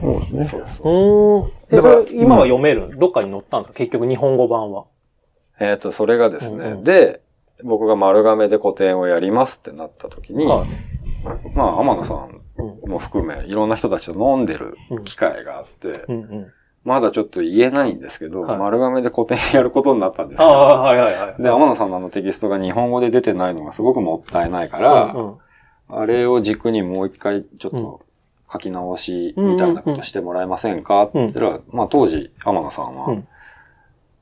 [0.00, 0.44] そうですね。
[0.46, 3.74] そうそうだからそれ、今は読めるどっかに載ったんですか？
[3.78, 4.84] 結局日本語版は。
[5.60, 7.20] えっ、と、それがですね、で、
[7.62, 10.68] 僕が丸亀で個展をやりますってなった時に、はい
[11.54, 16.04] まあ、天野さんうんも含め、いろんな人たちと飲んでる機会があって。
[16.84, 18.58] まだちょっと言えないんですけど、はい。
[18.58, 20.48] 丸亀で個展やることになったんですよ。
[20.48, 21.42] ああ、はいはいはい。
[21.42, 25.36] で、天野さんのあのテキストが日本語で出てないのがすごくもったいないから、うんうん。
[25.88, 28.00] あれを軸にもう一回ちょっと
[28.52, 33.28] 書き直しみたいなことしてもらえませんかって言ったら、まあ当時天野さんはうん、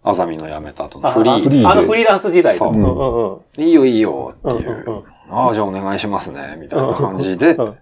[0.04, 2.72] あざみの辞めた後のあフリーあのフリーランス時代そう。
[2.72, 3.60] うんうんうん。
[3.60, 4.70] いいよいいよっていう。
[4.70, 4.98] んうんうん。
[5.00, 7.76] う、ああ、じゃあお願いしますね、みたいな感じでうん。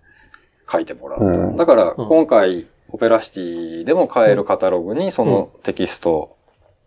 [0.71, 1.25] 書いてもらった。
[1.25, 1.57] うん。
[1.57, 2.09] だから、うん。
[2.09, 6.37] 今回、オペラシティでも買えるカタログに、そのテキスト、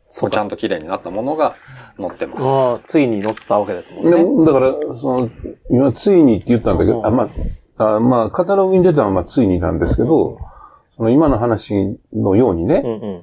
[0.09, 1.55] そうちゃんと綺麗になったものが
[1.97, 2.43] 載ってます。
[2.43, 4.11] ああ、ついに載ったわけですもんね。
[4.11, 5.29] でもだから、その、
[5.69, 7.29] 今、ついにって言ったんだけうんど、あ、ま
[7.77, 10.39] あ、あまあ、カタログに出たのは、まあ、ついになんですけど、
[10.97, 13.21] その今の話のようにね、うんうん。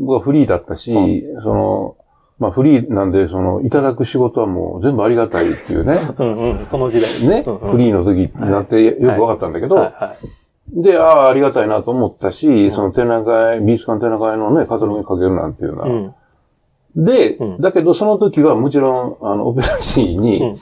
[0.00, 1.96] 僕はフリーだったし、その、
[2.38, 6.66] まあ、フリーなんで、その、いただく仕事はもう全部ありがたいっていうね、 うんうん。
[6.66, 10.41] その時代ね、うんうんフリーの時になってよく分かったんだけど、はいはい。
[10.72, 15.88] で、ああ、ありがたいなと思ったし、その展覧会、美術館展覧会のね、カタログにかけるなんていうのは。
[15.88, 17.04] うん。
[17.04, 20.54] で、うんだけどその時はもちろん、あの、オペラシーうんに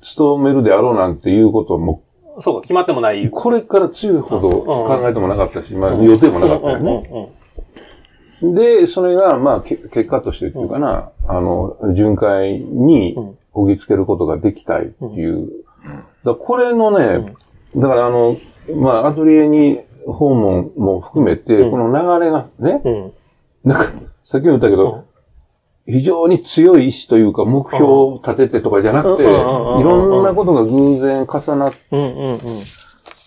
[0.00, 2.02] 勤めるであろうなんていうことも、
[2.40, 3.30] そうか、決まってもない。
[3.30, 7.08] これから強いほど考えてもなかったし、まあ予定もなかったようんね。
[7.10, 7.28] うんうん
[8.42, 15.48] で、それが、まあ、け結果としてっていうかな、あの、巡回にうんこぎつけることができたいっていう。
[16.24, 17.34] だこれのね、
[17.76, 18.36] だからあの、
[18.76, 23.12] まあ、アトリエに訪問も含めて、うんこの流れがね、うん。
[23.64, 23.92] なんか、
[24.24, 25.04] さっきも言ったけど、
[25.86, 32.38] 非常に強い意志というか、目標を立ててとかじゃなくて、いろんなことが偶然重なっうんうんうん。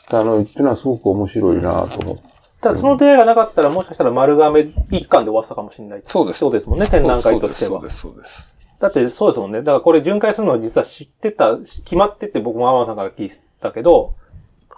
[0.07, 2.23] たのっていうのはすごく面白いなと思って。
[2.61, 6.01] ただその出会いがなかったら、もしかしたら丸亀一貫で終わってたかもしれない。
[6.03, 7.83] そうですそうですもんね、展覧会としてはそう。
[7.83, 8.57] です、そうです。
[8.79, 9.59] だってそうですもんね。
[9.59, 13.29] だからこれ巡回するのは実は知ってた、決まってて僕も天野さんから聞い
[13.61, 14.15] たけど、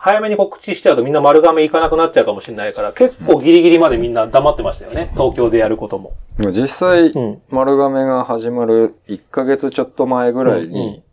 [0.02, 5.10] 早めに告知しちゃうとみんな丸亀行かなくなっちゃうかもしれないから、結構ギリギリまでみんな黙ってましたよね。
[5.14, 6.14] 東京でやることも。
[6.38, 7.42] でも実際、うん。
[7.50, 11.04] 丸亀が始まる1ヶ月ちょっと前ぐらいに、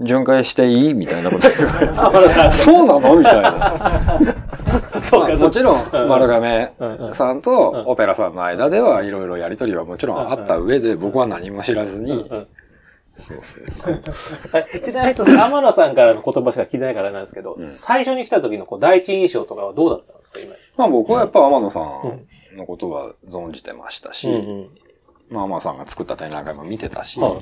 [0.00, 1.94] 巡回していいみたいなこと言われて。
[2.52, 3.18] そうなの？
[3.18, 4.34] みたいな。
[5.02, 6.72] そうか、もちろうんん、丸亀
[7.12, 12.46] さんとオペラさんの間ではいろいろやりとりはもちろんあった上で、僕は何も知らずに、うん
[13.16, 14.04] そうそう
[14.82, 20.54] ちなみに、天野さんからの言葉しか聞いてないからなんですけど、最初に来た時のこう第一印象とかはどうだったんですか、今。
[20.76, 24.68] まあ僕はやっぱ天野さんのことは存じてましたし、ん。
[25.30, 27.32] まあ天野さんが作った展覧会も見てたし、はい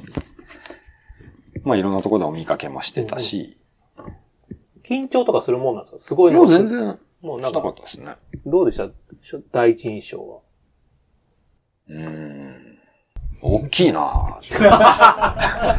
[1.64, 3.56] まあいろんなところでお見かけもしてたし、
[4.84, 5.98] 緊張とかするもんなんですか？
[5.98, 8.16] すごいのもう全然もうなんか、ったですね。
[8.44, 8.88] どうでした？
[9.52, 10.40] 第一印象は。
[11.88, 12.61] うーん。
[13.44, 14.38] 大きいな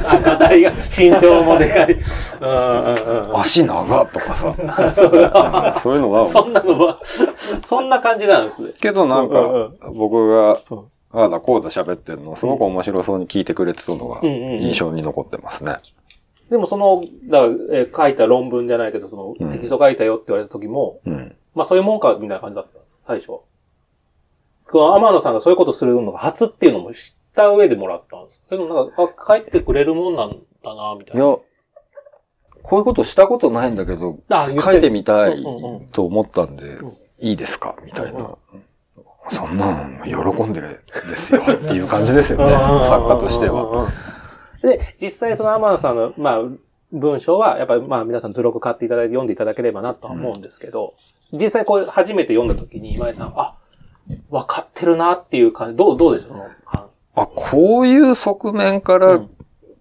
[0.06, 1.94] 赤台が身長もでかい。
[1.94, 4.54] うんうんうん足長とかさ、
[5.80, 7.00] そういうのは、そんなのは、
[7.64, 8.72] そんな感じなんですね。
[8.80, 10.80] けどなんうんか、僕がうん、
[11.14, 15.78] ああだこうだ喋ってるのをすごく面白そうに聞いてくれてたのが印象に残ってますね。
[16.50, 17.40] でもその、だ
[17.72, 21.36] えー書いた論文じゃないけど、その、うんテキスト書いたよって言われた時も、うん。
[21.56, 23.38] まあそういうもんか、みたいな感じだったんです最初は。
[24.70, 27.00] この天野さんがそういうことするのが初っていうのも知っ
[27.36, 28.44] た上でもらったんです。
[28.50, 30.30] けどなんか、あ、書いてくれるもんなん
[30.64, 31.26] だな、みたいな。
[31.26, 31.38] いや、
[32.64, 34.20] こういうことしたことないんだけど、
[34.62, 38.38] 書いてみたいうんうんうんと思ったんでん、いいですかみたいうんうんな。
[39.30, 42.46] そんなん、喜んでですよっていう感じですよね。
[42.46, 43.92] うんうんうんうん作家としては。。
[44.62, 46.42] で、実際その天野さんの、まあ、
[46.94, 50.94] 文章は、やっぱりまあ皆さん図録買っていただいて読んでいただければなとは思うんですけど、
[51.34, 53.58] 実際こう初めて読んだ時に今井さん、あ、
[54.30, 59.30] 分かってるなっていう感じ、どう、どうでしたその感あ、こういう側面からうん、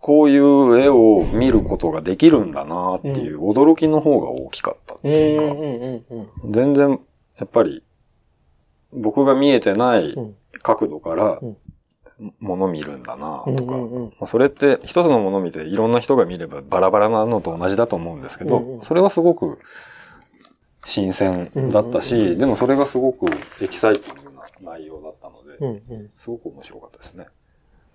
[0.00, 6.30] こういう絵を見ることができるんだなっていう驚きの方が大きかったってうんいうか。
[6.50, 7.00] 全然、
[7.38, 7.82] やっぱり、
[8.92, 10.36] 僕が見えてないうん。
[10.62, 11.56] 角度からうん、
[12.40, 19.58] もの見るんだなうんとか、まあそれって一つのもの見ていろんな人が見ればバラバラなのと同じだと思うんですけど、それはすごく
[20.84, 23.26] 新鮮だったし、でもそれがすごく
[23.60, 25.14] エキサイティングな内容だっ
[25.62, 27.26] うんうんすごく面白かったですね。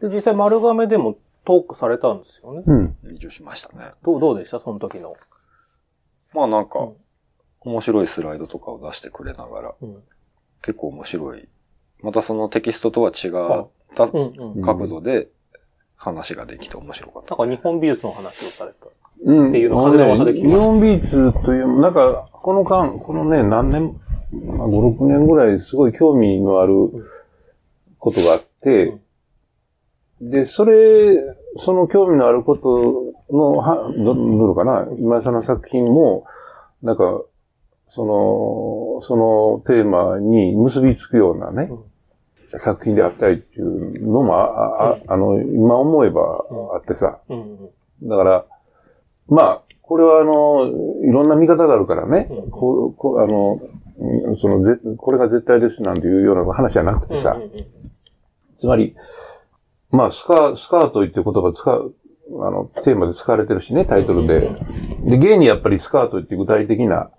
[0.02, 2.64] で、実際丸亀でもトークされたんですよね？
[2.66, 2.98] うん。
[3.16, 3.92] 一応しましたね。
[4.04, 4.60] どう、どうでした？
[4.60, 5.16] その時の。
[6.34, 6.96] まあなんかうん、
[7.62, 10.04] 面白いスライドとかを出してくれながら、うん。
[10.62, 11.48] 結構面白い。
[12.02, 13.32] またそのテキストとは違っ
[13.96, 14.62] たうんうん。
[14.62, 15.30] 角度で
[15.96, 17.36] 話ができて面白かった。
[17.36, 18.78] なんか日本美術の話をされた。
[19.26, 19.50] うん。
[19.50, 24.00] っていうのを風の噂で聞きました日本美術という、なんか、この間、このね、何年、
[24.32, 26.74] まあ、5、6年ぐらいすごい興味のある
[28.00, 28.98] ことがあって、
[30.22, 31.18] で、それ、
[31.58, 36.26] その興味のあることの、は、ど、どうかな、今井さんの作品も、
[36.82, 37.22] なんか、
[37.90, 41.70] その、そのテーマに結びつくようなね、
[42.58, 46.22] 作品であったりっていうのも、あ、あ、あの、今思えば
[46.76, 48.10] あってさ、うんうん。
[48.10, 48.46] だから、
[49.28, 50.68] まあ、これはあの、
[51.08, 53.87] いろんな見方があるからね、うんこう、こう、あの、うん
[54.38, 57.38] その、ぜ、これが絶対ですなんていうような話じゃなくてさ、
[58.58, 58.96] つまり、
[59.92, 61.96] まあ、スカ、スカートっていう言葉使う、
[62.42, 64.52] あの、テーマで使われてるしね、タイトルで。
[65.06, 67.10] で、現にやっぱりスカートって具体的な、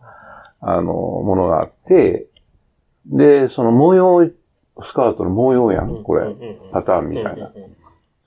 [0.61, 2.29] あの、ものがあって、
[3.07, 4.31] で、その模様、
[4.81, 6.37] スカートの模様やん、これ。
[6.73, 7.53] パターンみたいな。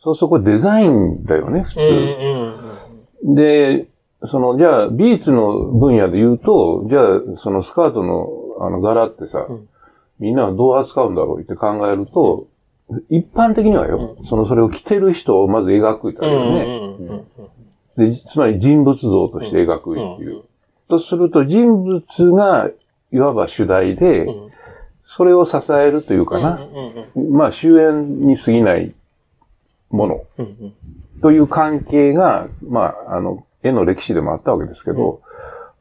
[0.04, 3.36] そうするとこれデザインだよね、普通。
[3.36, 3.88] で、
[4.26, 8.28] その、じゃあ、ビーツの分野で言うと、じゃあ、そのスカートの、
[8.66, 9.70] あの、柄ってさ、うん。
[10.20, 12.48] みんなはどう扱うんだろうって考えると、
[13.10, 16.62] 一般的にはよ、その、それを着てる人をまず描くってあるよね。
[16.64, 17.26] うんうんうん
[17.98, 20.44] で、つまり人物像として描くっていう。
[20.88, 22.70] とすると、人物が、
[23.12, 24.52] いわば主題で、うん。
[25.04, 26.56] それを支えるというかな、
[27.16, 28.94] うんうんまあ、終焉に過ぎない
[29.90, 30.24] もの。
[30.38, 30.74] うんうん。
[31.22, 35.22] という関係が、まあ、あの、絵の歴史でもあったわけですけど、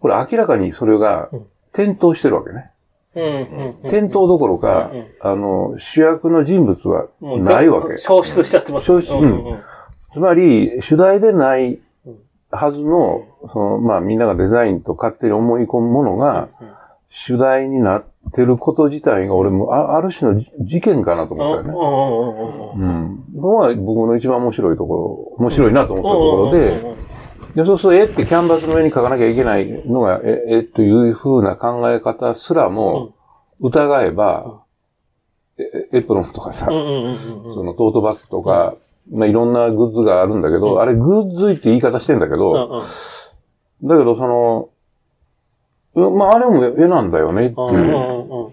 [0.01, 1.47] これ明らかにそれがうん。
[1.73, 2.70] 転倒してるわけね。
[3.15, 7.97] うんうん転倒どころかうん、あの、主役の人物はないわけ。
[7.97, 8.87] 消失しちゃってます。
[8.87, 9.13] 消失
[10.13, 11.81] つまり、主題でない
[12.51, 16.49] はずの、その、まあみんながデザインと勝手に思い込むものが、
[17.09, 22.85] 主題になってること自体が俺もあある種のじ事件かなと思ったよね。
[23.35, 23.43] うん。
[23.43, 24.95] は僕の一番面白いとこ
[25.39, 26.97] ろ、面白いなと思ったところで、
[27.55, 33.15] でそうすると絵ってキャンバスの上に描かなきゃいけないのが絵絵という風な考え方すらも
[33.61, 34.63] 疑えば、
[35.59, 37.55] えエプロンとかさ、うんうんうんうん。
[37.55, 38.75] そのトートバッグとか、
[39.13, 43.89] まあいろんなグッズがあるんだけど、あれグッズって言い方してんだけど、うんうん。
[43.89, 44.69] だけどその、
[45.95, 47.73] うんまああれも絵なんだよねってう。
[47.73, 47.85] んういう。
[47.85, 48.53] んうんうん。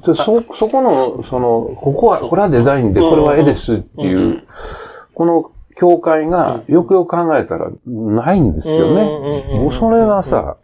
[0.00, 4.42] でそ、そこの、その、ここは、これはデザインで、これは絵ですってうんういう、
[5.14, 9.48] この境界が、よくよく考えたら、ないんですよね。
[9.54, 10.56] もうそれがさ、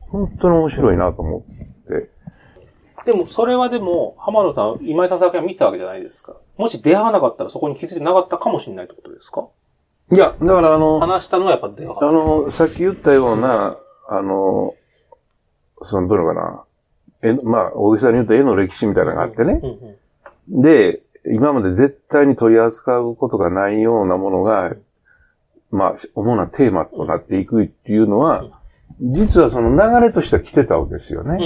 [0.00, 2.10] 本当に面白いなと思って。
[3.06, 6.34] でも、それはでも、浜野さん、今井さんの作品は見てたわけじゃないですか。
[6.56, 9.46] もし出会わなかったらそこに気づいてなかったかもしれないってことですか？
[10.10, 13.76] いや、だからあの、話したのはやっぱ出会わあの、さっき言ったような、
[14.08, 14.74] あの、
[15.82, 16.64] その、どういうのかな。
[17.22, 19.62] 絵の、まあ、大げさに言うと絵の歴史みたいなのがあってね。
[20.48, 21.02] で、
[21.34, 24.74] 今まで絶対に取り扱うことがないようなものが、
[25.70, 28.44] まあ、主なテーマとなっていくっていうのは、
[29.00, 31.38] 実はその流れとしては来てたわけですようんね。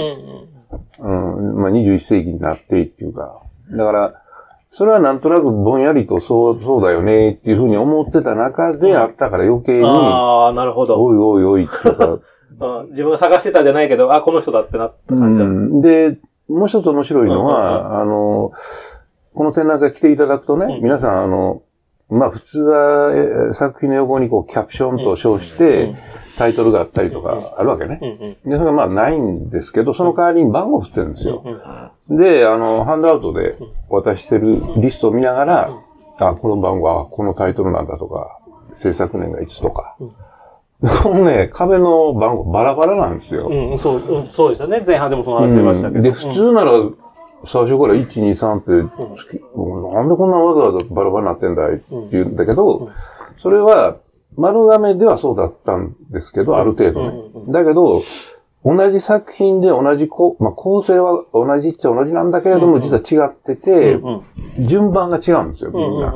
[0.99, 1.61] うんうん。
[1.61, 3.41] まあ、21世紀になってっていうか。
[3.71, 4.23] だから、
[4.69, 11.01] それはなんとなくぼんやりとそう、そうだよねっていうふうに思ってた中であったから余計に、ああ、なるほど。
[11.03, 12.07] おいおいおいっていうか、
[12.59, 15.45] うん自分が探してたんじゃないけど、あ、この人だってなった感じだ。
[15.45, 16.17] うんで、
[16.49, 18.51] もう一つ面白いのは、あの、
[19.33, 21.63] この展覧会来ていただくとね、うん皆さん、あの、
[22.09, 25.97] まあ普通はえー作品の横にこうキャプションと称して、うん
[26.35, 27.99] タイトルがあったりとかあるわけね。
[27.99, 31.43] で、それがまあないんですけど、その代わりに番号振ってるんですよ。
[31.45, 33.55] うんで、あの、ハンドアウトで
[33.87, 35.69] 渡してるリストを見ながら、
[36.17, 38.39] あ、この番号はこのタイトルなんだとか、
[38.73, 39.95] 制作年がいつとか。
[41.03, 43.47] このね、壁の番号バラバラなんですよ。
[43.47, 44.83] うん、そう、うんそうですよね。
[44.85, 46.01] 前半でもその話出ましたけど。
[46.01, 46.71] で、普通なら、
[47.45, 52.91] 最初から1、2、3ってなんでこんなわざわざバラバラになってんだいって言うんだけど、
[53.37, 53.97] それは
[54.37, 57.51] 丸亀ではそうだったんですけど、ある程度ね。
[57.51, 58.01] だけど、
[58.65, 64.23] 同じ作品で同じこう、まあ、構成は同じっちゃ同じなんだけれども、実は違ってて、うん
[64.59, 66.13] 順番が違うんですよ、みんな。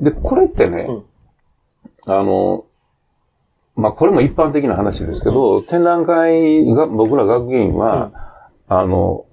[0.00, 0.88] で、これってね、
[2.06, 2.64] あの、
[3.76, 8.10] まあ、これも一般的な話ですけど、展覧会が、僕ら学芸員は、
[8.68, 9.26] あの、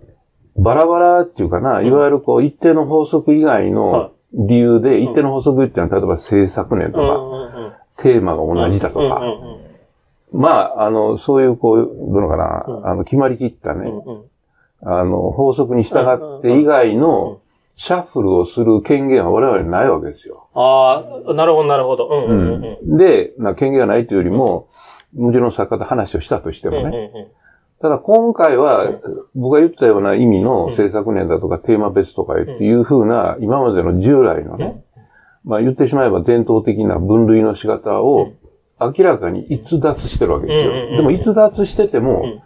[0.57, 7.73] バラバラっていうかな、いわゆるこう、一定の法則以外はの理由で、一定の法則っていうのは、例えば制作年とうんうか、んうん。
[7.97, 9.09] テーマが同じだとうん。
[9.09, 9.19] か、
[10.33, 10.41] うん。
[10.41, 14.13] まあ、あの、そういうこう、どのかな、あの、決まりきったね、うん。
[14.13, 14.23] うん。
[14.83, 15.99] あの、法則に従
[16.39, 17.39] って以外の、
[17.79, 20.47] シャッフルをする権限は我々にないわけですよ。
[20.55, 22.09] ああ、なるほど、なるほど。
[22.09, 22.25] うん。
[22.25, 22.53] うん。
[22.55, 22.77] うん。
[22.91, 22.97] うん。
[22.97, 24.67] で、まあ、権限がないというよりも、
[25.15, 25.51] もちろん。
[25.51, 26.85] 作家と話をしたとしてもうん。
[26.85, 26.91] うん。
[26.91, 27.31] ね。
[27.81, 28.89] ただ今回は、
[29.35, 34.83] 僕が言ったような意味の制作年だとかテーマ別とかっていう風な、今までの従来のね、
[35.43, 38.33] まあ言ってしまえば伝統的な分類の仕方を
[38.79, 40.97] 明らかに逸脱してるわけですよ。
[40.97, 42.43] でも逸脱しててもん、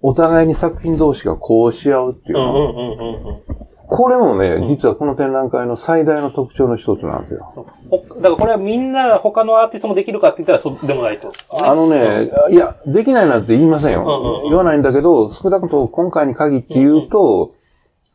[0.00, 3.42] お互いに作品同士がこうし合うっていうの。
[3.54, 4.46] うんうんうんうんうん。
[4.46, 7.66] これもね、実はこの展覧会の最大の特徴の一つなんですよ。
[7.90, 11.32] ほだからこれはみんな他のアーティストもできるかって言ったらそうでもないと。
[11.52, 14.24] あのね、いや、できないなんて言いませんうんうんうん。
[14.24, 17.54] よ言わないんだけど、少なくとも今回に限って言うと、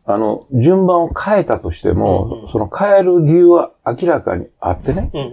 [0.06, 5.10] あの、順番を変えたとしても、その変える理由は明らかにあってね。
[5.14, 5.32] うんうんうん。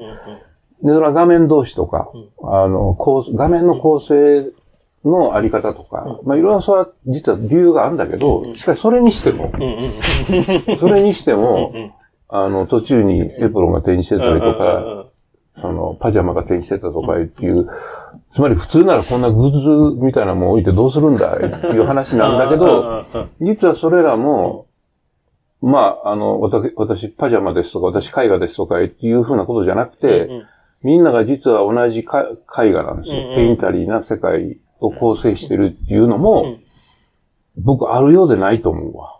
[0.82, 4.50] で、それは画面同士とか、あの、構図画面の構成
[5.08, 9.52] のあり方とか、まあいろいろそれは実は理由があるんだけど、しかしそれにしても。
[10.78, 11.92] それにしてもうん、
[12.28, 15.06] あの、途中にエプロンが展示してたりとうんか、
[15.60, 17.68] その、パジャマが展示してたとかっていう、
[18.30, 19.50] つまり普通ならこんなグッ
[19.96, 23.04] ズみたいなもん置いてどうするんだっていう話なんだけど、
[23.40, 24.66] 実はそれらも、
[25.60, 30.28] まあ、あの、私、私パジャマですとか、私絵画ですとかっていうふうなことじゃなくて、
[30.82, 32.24] みんなが実は同じか
[32.62, 33.34] 絵画なんですよ。
[33.34, 36.60] ペインタリーな世界を構成してるっていうのも、ん
[37.60, 39.18] 僕あるようでないと思うわ。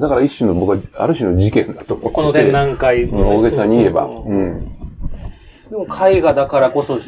[0.00, 2.14] だから一種の僕は、ある種の事件だと思ってて。
[2.14, 3.04] この展覧会。
[3.04, 4.04] うん大げさに言えば。
[4.04, 4.68] うんうん。
[5.70, 6.98] でも絵画だからこそ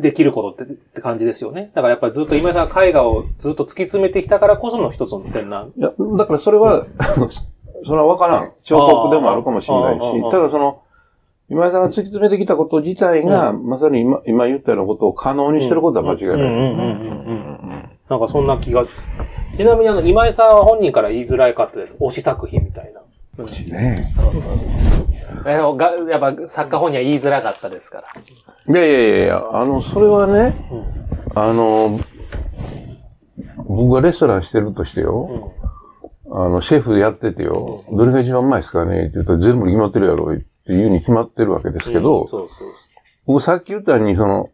[0.00, 1.70] できることってって感じですよね。
[1.74, 5.72] だからやっぱりずっと今井さんが絵画をずっと突き詰めてきたからこその一つの展覧。
[5.76, 6.86] いや、だからそれは、
[7.84, 8.52] それはわからん。
[8.64, 10.82] 彫刻でもあるかもしれないし、ただその、
[11.50, 17.90] 今井さんが突き詰めてきたこと自体が、まさに今、今言ったようなことを可能にしてることは間違いない。
[18.08, 18.84] なんかそんな気が。
[19.56, 21.96] ちなみにあの、今井さんは本人から言いづらいかったです。
[21.98, 23.00] 推し作品みたいな。
[23.42, 24.42] ねそうそう
[25.46, 28.04] えがやっぱ作家本人は言いづらかったですか
[28.66, 28.74] ら。
[28.74, 30.54] いやいやいやいや、あの、それはね、
[31.34, 31.98] あの、
[33.56, 35.52] 僕がレストランしてるとしてよ、
[36.30, 42.68] あの、シェフやっててよ、どれが一番うまいですかねって言ったら全部決まってるやろっていうに決まってるわけですけど、そうそう
[43.26, 44.50] 僕さっき言ったように、その、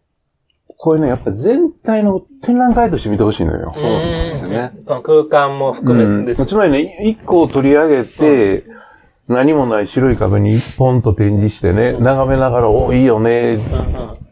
[0.79, 3.73] これね、やっぱ全体の展覧会として見てほしいのよ。
[3.75, 3.85] そう。
[3.85, 8.65] ですよねうん空間も含めてですつまりね、一個を取り上げて、
[9.29, 13.59] 何もない白い壁に一本と展示してね、眺めながら、お、いいよね、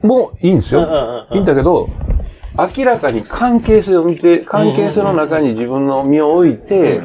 [0.02, 1.26] もういいんですうんうんよ。
[1.32, 1.88] いいんだけど、
[2.76, 7.00] 明らかに関係性を見て、関係性の中に自分の身を置いて、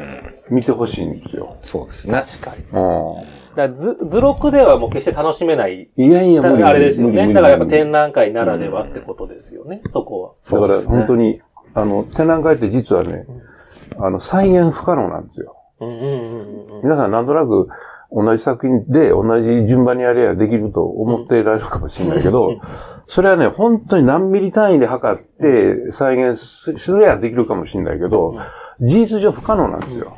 [0.50, 1.56] 見てほしいんですよ。
[1.62, 2.12] そうですね。
[2.12, 2.64] 確かに。
[2.72, 5.88] うんだ図、図録ではもう決して楽しめない。
[5.96, 7.32] いやいや、無理あれですよね。
[7.32, 10.60] だからやっぱ展覧会ならではってことですよね、そこは。
[10.60, 11.40] だから本当に、
[11.74, 13.26] あの、展覧会って実はね、
[13.98, 15.56] あの、再現不可能なんですよ。
[15.80, 16.82] うんうんうんうん。
[16.82, 17.68] 皆さんなんとなく
[18.12, 22.60] 同じ作品で同じ順番にやればできると思っていられるかもしれないけど、
[23.06, 28.36] それはね、本当に何ミリ単位で測って再現すすればできるかもしれないけど、
[28.80, 30.12] 事実上不可能なんですよ。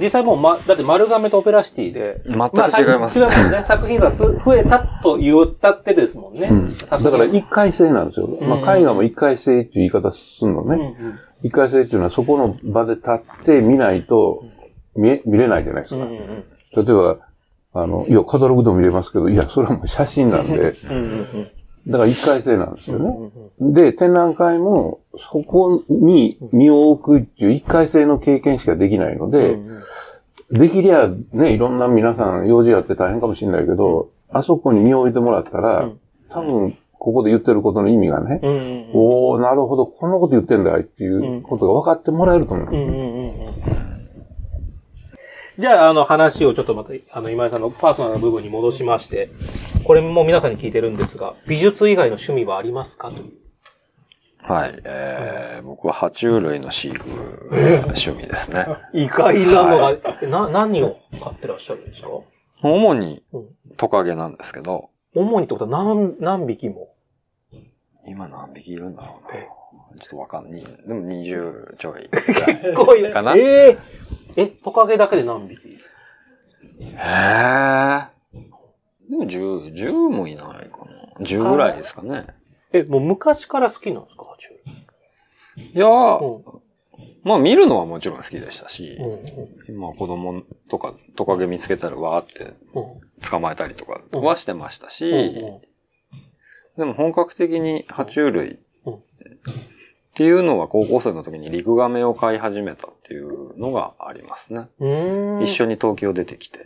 [0.00, 2.22] 実際もう、ま、だって丸亀とオペラシティで。
[2.26, 3.62] 全く違いますあ 違いますね。
[3.62, 6.48] 作品数増えたと言ったってですもんね。
[6.50, 8.28] うんだから一回性なんですよ。
[8.42, 10.84] まあ、絵画も一回性っていう言い方するのうんうね。
[10.86, 10.94] ん
[11.42, 14.44] 一回性っていうのはそこの場で立って見ないと
[14.96, 16.02] 見え見れないじゃないですか。
[16.02, 17.16] うんうん例えば、
[17.72, 20.70] あの、いや、カタログでも見れますけど、いや、それはもう写真なんで、うんうん
[21.90, 23.30] だから一回性なんですよね。
[23.60, 29.58] で、展覧会も、そこに身を置くっていう一回性の経験しかできないので、
[30.52, 36.00] できりゃね、いろんな皆さん用事やって大変かもしれないけど、あそこに身を置いてもらったら、うん。
[36.28, 38.40] 多分、ここで言ってることの意味がね、
[38.92, 42.68] おー、なるほど、こんなこと言ってんだいっていうことが分かってもらえると思う。
[45.60, 49.28] じゃあ、あの話をちょっとまた、あの、今井さんのパーソナルな部分に戻しまして、
[49.84, 53.10] これも皆さんに聞いてるんですが、美術以外の趣味はありますか？
[53.10, 53.32] という。
[54.40, 54.80] はい。
[54.84, 58.66] えー、僕は爬虫類の飼育が趣味ですね。
[58.94, 59.90] 意外なのが、
[60.22, 62.08] えな、何を飼ってらっしゃるんですか？
[62.62, 66.94] 主にうんトカゲなんですけど、主にってことは何、何匹も？
[68.06, 69.40] 今何匹いるんだろうな。
[69.98, 70.62] ちょっとわかんない。
[70.62, 72.08] でも20ちょい。
[72.10, 73.34] 結構いるかな？
[73.36, 73.78] ええ
[74.36, 75.68] え、トカゲだけで何匹？
[76.80, 78.06] へー。
[79.10, 80.78] でも10、10もいないか
[81.18, 81.24] な。
[81.26, 82.26] 10ぐらいですかね。
[82.72, 84.24] え、もう昔から好きなんですか？
[84.24, 84.50] 爬虫
[85.74, 86.60] いやー、類
[87.24, 89.04] まあ見るのはもちろん好きでしたしう、ん。
[89.12, 89.20] うん。
[89.68, 93.28] 今子供とかトカゲ見つけたらわーってうん。
[93.28, 95.60] 捕まえたりとかはしてましたし、うんうん
[96.78, 98.94] でも本格的に爬虫類うん
[100.20, 104.68] っていうのは高校生の時にリクガメを飼い始めたっていうのがありますね。
[105.42, 106.58] 一緒に東京出てきて。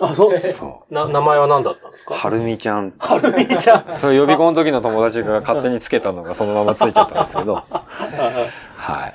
[0.00, 0.54] あ、そうです。
[0.54, 2.14] そな、名前は何だったんですか？
[2.14, 2.16] う。
[2.16, 2.94] はるみちゃん。
[2.98, 3.84] はるみちゃん。
[3.92, 7.56] そう予備校の時の友達が勝手につけたのがそのままついちゃったんですけど。
[8.76, 9.14] はい。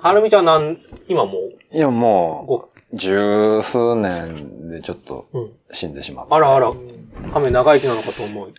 [0.00, 1.32] はるみちゃんなん、今も
[1.72, 5.50] う、いや、もご、う、十数年でちょっとうん。
[5.72, 6.36] 死んでしまった。
[6.36, 6.70] あらあら、
[7.32, 8.52] 亀長生きなのかと思う。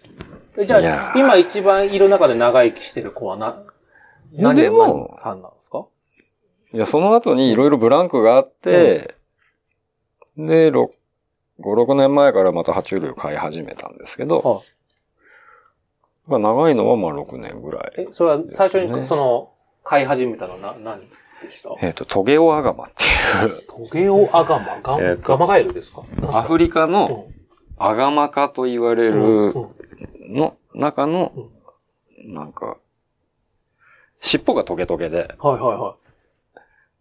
[0.57, 3.76] えじゃあ、今一番いる中で長生きしてる子はな、い
[4.41, 5.85] や何でもさんなんですか？
[6.73, 9.15] いや、その後にいろいろブランクがあって、
[10.37, 10.89] で、6、5、
[11.61, 14.61] 6年前からまた爬虫類を飼い始めたんですけど、は
[16.27, 17.91] まあ長いのはまあ6年ぐらい。
[17.97, 20.99] え、それは最初に、その、飼い始めたのはな、何
[21.41, 21.69] でした？
[21.81, 23.03] えっ、と、トゲオアガマって
[23.47, 25.21] いう、 トゲオアガマ、ガ,、えーと。
[25.29, 26.03] ガマガエルですか？
[26.33, 26.91] アフリカうん。
[26.91, 27.27] の
[27.77, 30.33] アガマ科と言われうんるうん。
[30.35, 31.31] の中の、
[32.25, 32.77] なんか、
[34.21, 35.95] 尻尾がトゲトゲで、はいはいは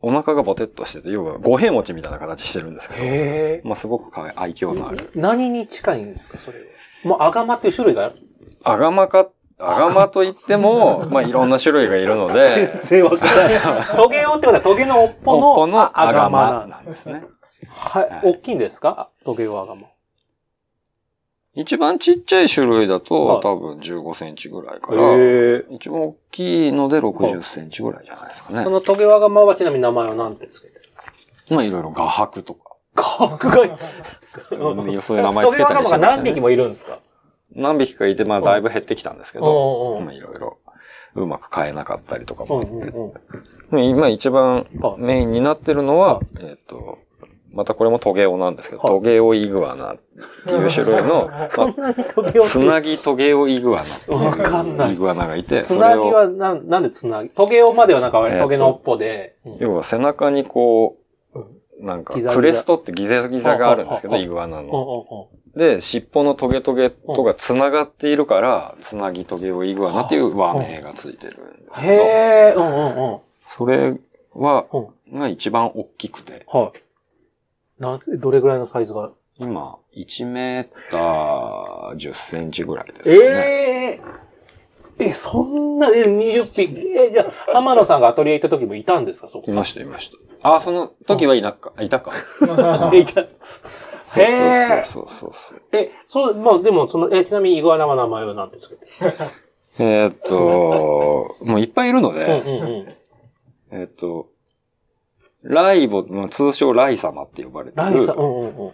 [0.02, 2.98] お腹がボテッとしてて、要は五平餅みたいな形してるんですけい。
[2.98, 3.60] ど、へえ。
[3.64, 5.10] まあすごく愛嬌のある。
[5.14, 6.64] 何に近いんですか、それは？
[7.08, 8.04] もうアガマっていう種類が？
[8.06, 8.14] ある。
[8.62, 13.96] アガマか、アガマといっても、 まあいろんな種類がいるので、全然わからない。
[13.96, 17.24] トゲオってことはトゲの尾っぽのアアガガマなんですね。
[17.70, 18.20] はい。
[18.22, 19.08] 大きいんですか？
[19.24, 19.88] トゲオアガマ。
[21.56, 25.02] 一番ちっちゃい種類だはいと多分15センチぐらいから。
[25.70, 28.70] 一番大きいので60センチぐらいじゃないですかねそ。
[28.70, 30.82] のトゲオアガマはちなみに名前は何てつけてる？
[31.56, 33.66] まあいろいろ画伯とか、角が、う
[34.96, 36.06] んそういう名前トゲオアガマがつけたりしてましたね。
[36.16, 36.98] 何匹もいるんですか？
[37.54, 40.58] 何匹かいて、まあだいぶ減ってきたんですけど、まあいろいろ
[41.14, 43.12] うまく飼えなかったりとかもうんうん
[43.72, 43.84] うん。
[43.84, 46.98] 今一番はいメインになってるのは、えっ、と、
[47.52, 48.90] またこれもトゲオなんですけど、はい。
[48.90, 49.96] トゲオイグアナっ
[50.46, 53.78] ていう種類の、 そんなにトゲオつなぎトゲオイグア
[54.10, 54.94] ナわかんない。
[54.94, 57.30] イグアナがいて、つなぎはなん、なんでつなぎ？
[57.30, 59.36] トゲオまではなんかトゲの尾っぽで。
[59.44, 59.56] うん。
[59.58, 60.96] 要は背中にこ
[61.34, 61.38] う、
[61.80, 64.22] なんかクレストってギザギザがあるんですけど、うん。
[64.22, 65.28] イグアナうんの。
[65.54, 71.96] で、尻尾のトゲトゲとが繋がっているから、つなぎトゲオイグアナっていう和名がついてるんですけど、へ
[72.50, 73.18] え、うんうんうん。
[73.48, 73.94] それ
[74.34, 76.78] は、うんが一番大きくて、はい。
[77.78, 79.10] なんどれぐらいのサイズが？
[79.38, 83.30] 今、1メーター10センチぐらいですかね。
[83.30, 84.00] え
[84.98, 86.74] ええ、そんな、え、20匹。
[86.98, 89.28] え、じゃあ、浜野さんがアトリエ行った時もいたんですか？
[89.28, 89.54] そこい。
[89.54, 90.10] ました、いまし
[90.42, 90.56] た。
[90.56, 92.12] あ、その時はいなか、いたか。
[92.94, 93.26] え、 いた。
[94.04, 94.26] そうへ
[94.78, 94.82] え。
[94.84, 95.60] そうそうそう。
[95.72, 98.76] え、そう、まあでも、その、え、ちなみにイグアナは名前は何ですか？
[99.78, 102.94] えーっと、もういっぱいいるので、うんうんうん。
[103.72, 104.28] えーっと、
[105.48, 108.72] ライボ、まあ通称ライ様って呼ばれてるライさん、うんうんうん。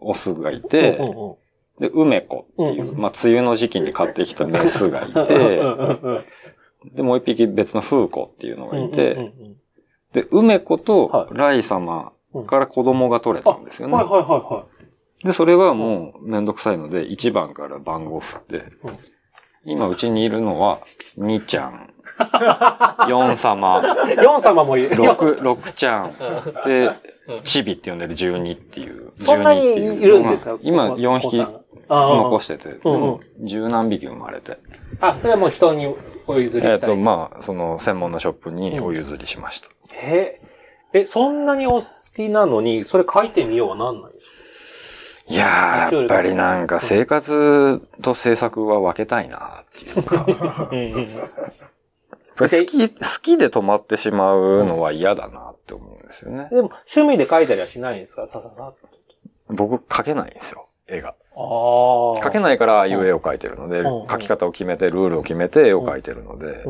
[0.00, 1.36] オスがいて、うんうんうん。
[1.80, 9.32] で、梅子っていう、うんまあ、梅雨の時期に買ってきたメスがいうんて、で、もう一匹別の風子っていうのがいて、
[10.12, 12.12] で、梅子とはライ様
[12.46, 13.94] から子供が取れたんですよね。
[13.94, 14.66] はいはいはいは
[15.24, 18.96] で、それはもうめんどくさいので、1番から番号振って、うん
[19.64, 20.78] 今うちにいるのは、
[21.18, 21.88] 2ちゃん、
[22.18, 23.82] 4様、
[24.20, 24.22] い。
[24.22, 24.90] ヨン様もいる。
[24.90, 26.14] 6、6ちゃん、
[26.66, 26.90] で、
[27.44, 29.12] チビって呼んでる12っていう。
[29.18, 30.58] そんなに12っているんですか？
[30.62, 31.46] 今お子4匹
[31.88, 34.58] 残してて、うんうんもう十何匹生まれて。
[35.00, 35.94] あ、それはもう人に
[36.26, 36.90] お譲りえっ、したい。
[36.90, 39.68] と、まあ、その専門のショップにお譲りしました。
[40.04, 40.40] え、
[40.92, 41.82] え、そんなにお好
[42.14, 44.41] きなのに、それ書いてみようはなんないんですか？
[45.28, 50.26] いやー、やっぱりなんか生活と制作は分けたいなっていうか。
[52.38, 56.48] 好き、好きで止まってしまうのは嫌だなって思うんですよね。
[56.50, 58.26] でも、趣味で書いたりはしないんですか？
[58.26, 58.72] さささ。
[59.48, 61.14] 僕描けないんですよ、絵が。
[61.36, 66.64] 描けないからああいう絵を描いてるので、うん描き方を決めて、ルールを決めて絵を描いてるので。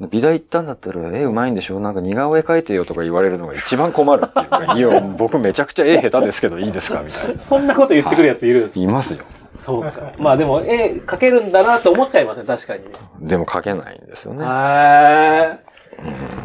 [0.00, 1.78] 美大行ったんだったら絵うまいんでしょ？
[1.78, 7.02] なんか似顔絵描いてよとか言われるのが一番困るっていうか、 いや、僕めちゃくちゃ絵下手ですけどいいですか？
[7.02, 7.38] みたいな。
[7.40, 8.80] そんなこと言ってくるやついるんですか？
[8.80, 9.20] いますよ。
[9.56, 10.12] そうか。
[10.18, 12.90] まあでも、絵描けるんだなって思っちゃいますね、確かにね。
[13.20, 14.44] でも描けないんですよね。
[14.44, 14.48] へ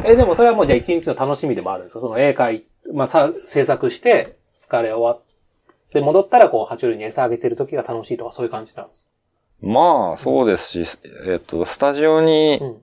[0.06, 0.12] え。
[0.12, 2.00] え、でもそれはもうじゃあ一日の楽しみでもあるんですか？
[2.00, 5.20] その絵描い、まあさ、制作して、疲れ終わっ
[5.92, 9.08] て戻ったらこう、爬虫類に餌あげてる時が楽しいとかそういう感じなんです
[9.60, 12.76] まあ、そうですし、えっと、スタジオにか、うん。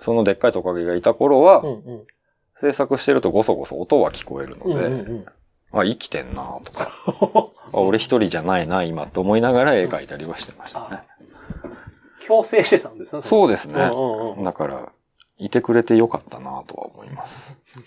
[0.00, 2.02] そのでっかいトカゲがいた頃は、うんうん。
[2.60, 5.24] 制作してるとゴソゴソ音は聞こえるうんので、うんうん。
[5.72, 6.88] あ、生きてんなとか、
[7.72, 11.02] あ俺一人じゃないな、今と思いながら絵描いたりはしてましたね。
[12.20, 13.22] 強制してたんですね。
[13.22, 13.74] そうですね。
[13.92, 14.88] うんうんうんだから、
[15.40, 17.56] いてくれてよかったなとは思います。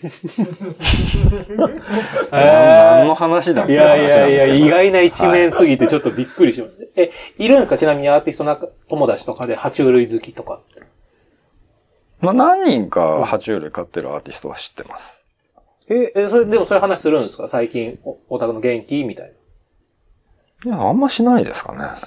[2.30, 7.02] 何の話だっていやいやいや、意外な一面すぎてちょっとびっくりしました。
[7.02, 7.78] え、いるんですか？
[7.78, 8.56] ちなみにアーティストな
[8.88, 10.60] 友達とかで爬虫類好きとか。
[12.22, 15.26] まあ何人か爬虫類飼ってるアーティストは知ってます。
[15.88, 17.48] え、え、それ、でもそういう話するんですか？
[17.48, 19.02] 最近、お、お宅の元気？
[19.04, 19.32] みたい
[20.64, 21.78] いや、あんましないですかね。
[21.78, 21.98] な。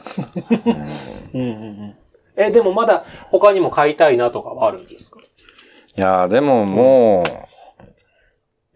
[1.34, 1.54] うんうんう
[1.88, 1.96] ん。
[2.38, 5.20] え、でもまだ他にも買いたいなとかはあるんですか？
[5.20, 7.26] いや、でももう、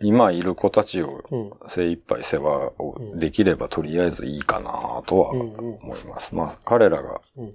[0.02, 1.52] 今いる子たちをうん。
[1.68, 5.32] 精一杯世話をできればとりあえずいいかなとは。
[5.32, 6.36] 思います。
[6.36, 7.54] まあ、彼らがうん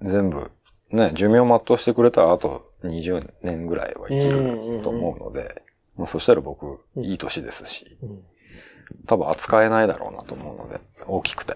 [0.00, 0.50] 全部、
[0.90, 5.62] ね、寿命を全うしてくれたらあと20年ぐらいは生きると思うので、
[5.96, 8.20] まあ、そしたら僕、うんいい年ですし、うん
[9.06, 11.54] 多分扱えないだろうなと思うので、大きくて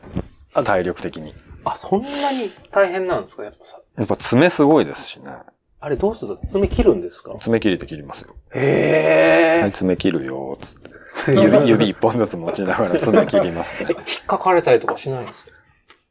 [0.53, 0.63] あ。
[0.63, 1.33] 体力的に。
[1.65, 3.45] あ、そんなに大変なんですか？
[3.45, 3.81] やっぱさ。
[3.97, 5.31] やっぱ爪すごいですしね。
[5.81, 6.37] あれどうする？
[6.51, 7.35] 爪切るんですか？
[7.41, 8.35] 爪切りって切りますよ。
[8.55, 10.91] へはい、爪切るよ、つって。
[11.41, 13.91] 指、指一本ずつ持ちながら 爪切りますね。
[13.91, 15.45] 引っかかれたりとかしないんです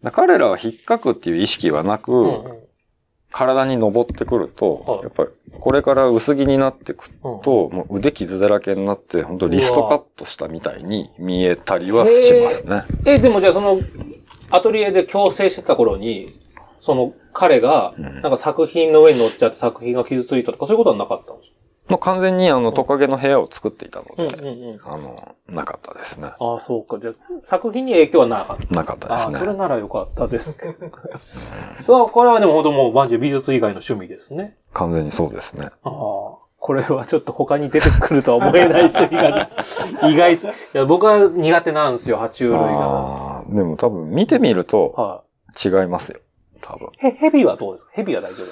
[0.04, 0.12] か？
[0.12, 2.60] 彼らは引っかくっていう意識はなく、うんうん
[3.32, 5.02] 体に登ってくると、はい。
[5.04, 5.30] やっぱり
[5.60, 7.10] これから薄着になってく
[7.44, 12.84] と、もう腕傷だらけになって、本当リストカットしたみたいに見えたりはしますね。
[13.06, 13.80] え、でもじゃあその、
[14.50, 16.40] アトリエで矯正してた頃に、
[16.82, 21.41] その彼が、なんか作品の上に乗っちゃって作品が傷ついたとかそういうことはなかったんです
[21.92, 24.80] もう完全にあのトカゲの部屋を作っていたので、かうんうんうん。
[24.84, 26.30] あの、なかったですね。
[26.40, 27.00] ああ、そうか。
[27.00, 28.76] じゃあ、作品に影響はなかった。
[28.76, 29.58] なかったですああ、それね。
[29.60, 30.68] ならよかったですけ
[31.88, 31.94] ど。
[32.00, 34.56] わこれはでも本当もうマジで美術以外の趣味ですね。
[34.72, 35.66] 完全にそうですね。
[35.84, 35.92] ああ。
[36.64, 39.50] これはちょっと他に出てくるとは思えない趣味が、
[40.08, 40.48] 意外す。
[40.48, 42.60] いや、僕は苦手なんですよ、爬虫類が。
[42.60, 45.24] ああ、でも多分見てみるとは
[45.62, 46.20] 違いますよ。
[46.62, 46.88] 多分。
[47.04, 47.08] い。
[47.08, 47.92] へ、ヘビはどうですか？
[47.96, 48.48] ヘビは大丈夫？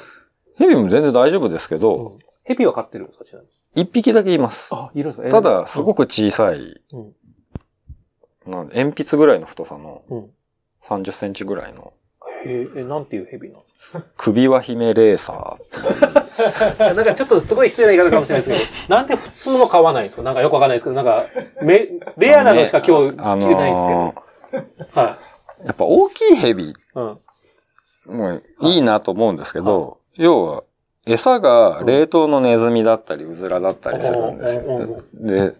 [0.57, 2.19] ヘビも全然大丈夫ですけど、うん
[2.49, 3.81] ヘビは飼ってるんですかちなみに。
[3.83, 4.69] 一匹だけいます。
[4.73, 6.07] あ、いるんですかただ、すごく。
[6.07, 7.13] く小さい、うん
[8.47, 10.29] なんで鉛筆ぐらいの太さのうん。
[10.83, 11.93] 30センチぐらいの
[12.45, 16.79] へえ、えなんていうヘビなんですか首輪姫レーサー。
[16.95, 20.23] なんかちょっとすごい失礼な言い方かもしれないですけど、なんで普通の買わないんですか？
[20.23, 21.25] なんかよくわかんないですけど、なんか、
[21.61, 23.99] め、レアなのしか今日あ着てないんですけど。
[23.99, 25.19] のーは
[25.65, 26.73] やっぱ大きいヘビい。
[26.95, 27.19] うん。
[28.07, 30.63] もういいなと思うんですけど、要は、
[31.09, 35.03] 餌が冷凍のネズミだったり、うずらだったりするんですよ。
[35.13, 35.55] で、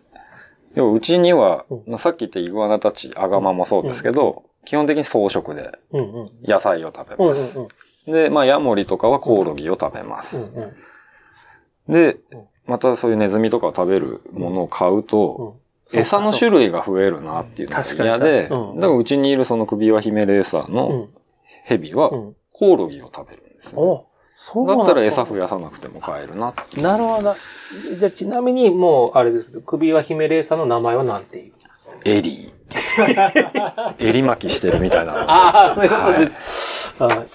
[0.75, 5.71] 要はうちにはう、さっき言ったイグアナたち、アガマもそうですけど、基本的に草食で。
[6.43, 7.59] 野菜を食べます。
[8.05, 10.53] で、まあ、ヤモリとかはコオロギを食べます。
[11.87, 15.57] でうん、またそういうネズミとかを食べるものを買うと、
[15.91, 21.09] 餌の種類が増えるなっていうのが嫌で、だからうちにいるその首輪姫レーサーうのん。
[21.65, 22.35] ヘビはうん。
[22.53, 24.05] コオロギを食べるんですよ。
[24.39, 26.81] おそうなんだったら餌増やさなくても買えるなって。
[26.81, 27.35] なるほど。
[27.99, 31.53] じゃあちなみに、もう、あれですけど、首輪姫レーサーの名前は何ていう？
[32.05, 32.59] エリー。
[33.99, 35.13] 襟巻きしてるみたいな。
[35.29, 36.95] ああ、そういうことです。
[36.97, 37.27] はい。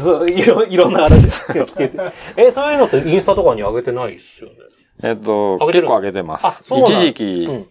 [0.00, 1.66] ずいろ、いろんなあれですけど。
[2.36, 4.56] え、そういうのってインスタとかに上げてないっすよね。
[5.02, 6.62] えっと、結構あげてます。
[6.74, 7.66] 一時う期、ん。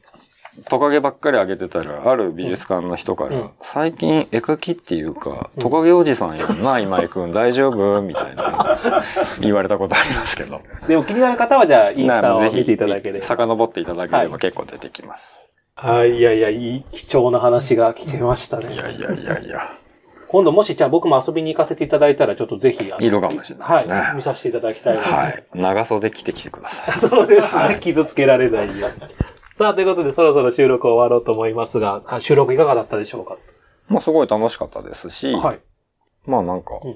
[0.70, 8.02] トカゲばっかりあげてたら、ある美術館の人から、うん最近絵描きっていうか、トカゲおじさんやんな、今井くん大丈夫？
[8.02, 8.78] みたいな
[9.42, 10.62] 言われたことありますけど。
[10.88, 13.26] でも気になる方は、じゃあ、インスタを見ていただければ。
[13.26, 15.50] 遡っていただければ結構出てきます。
[15.76, 18.78] はい、いやいや、いい貴重な話が聞けましたねい。
[18.78, 19.70] やいやいやいや、
[20.30, 23.94] 今度もし、じゃあ僕も遊びに行かせていただいたら、ちょっとぜひ、あのいるかもしれないですね。
[23.94, 25.44] はい、見させていただきたいはい。
[25.54, 26.96] 長袖着てきてください。
[27.00, 27.78] そうですね。
[27.82, 29.08] 傷つけられないように。
[29.58, 33.38] さあ、ということで、そろそろ収録終わろうと思いますが、あ収録いかがだったでしょうか？
[33.88, 35.60] まあすごい楽しかったですし、はい。
[36.26, 36.90] まあなんか、う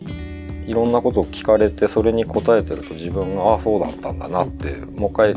[0.69, 5.33] いろんなことを聞かれて、それに答えてると自分が、ああ、そうだったんだなって、もう一回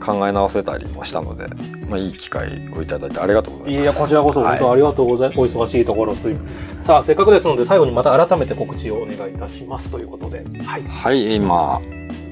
[0.00, 1.48] 考え直せたりもしたので、
[1.86, 3.82] まあいい機会をいただいてありがとうございます。
[3.82, 5.38] いや、こちらこそ本当ありがとうございます。
[5.58, 6.34] お忙しいところ、すい
[6.80, 10.46] さあ、せっかくですので、最後にまた改めて告知をお願いいたしますということで。
[10.64, 10.82] はい。
[10.82, 11.82] はい、今、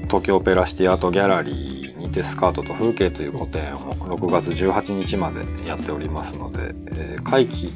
[0.07, 7.73] 東京オペラシティアートギャラリーにてスカートと風景という個展を6月18日までやっておりますので、えー会期、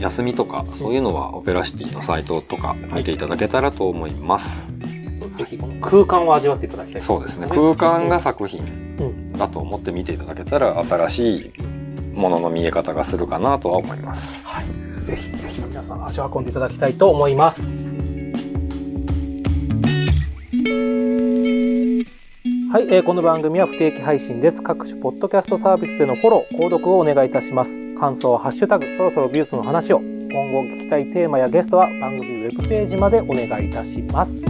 [0.00, 4.66] 休みとか、そういうのはオペラシティのサイトとか見ていただけたらと思います。
[5.18, 7.48] そうぜひ、この空間を味わっていただきたい、そうですね。
[7.48, 8.62] 空間が作品
[8.98, 9.30] うん。
[9.32, 11.62] だと思って見ていただけたら、新しい
[12.16, 14.42] ものの見え方がするかなとは思います。
[14.46, 15.00] はい。
[15.00, 17.97] ぜひ、ぜひ皆さん足を運んでいただきたいと思います。
[22.70, 24.62] はい、えーこの番組は不定期配信です。
[24.62, 27.94] 各種ポッドキャストサービスでのフォロー、購読をお願いいたします。
[27.94, 30.00] 感想はハッシュタグ、そろそろビュースの話を。
[30.00, 34.44] 今後聞きたいテーマやゲストは番組ウェブページまでお願いいたします。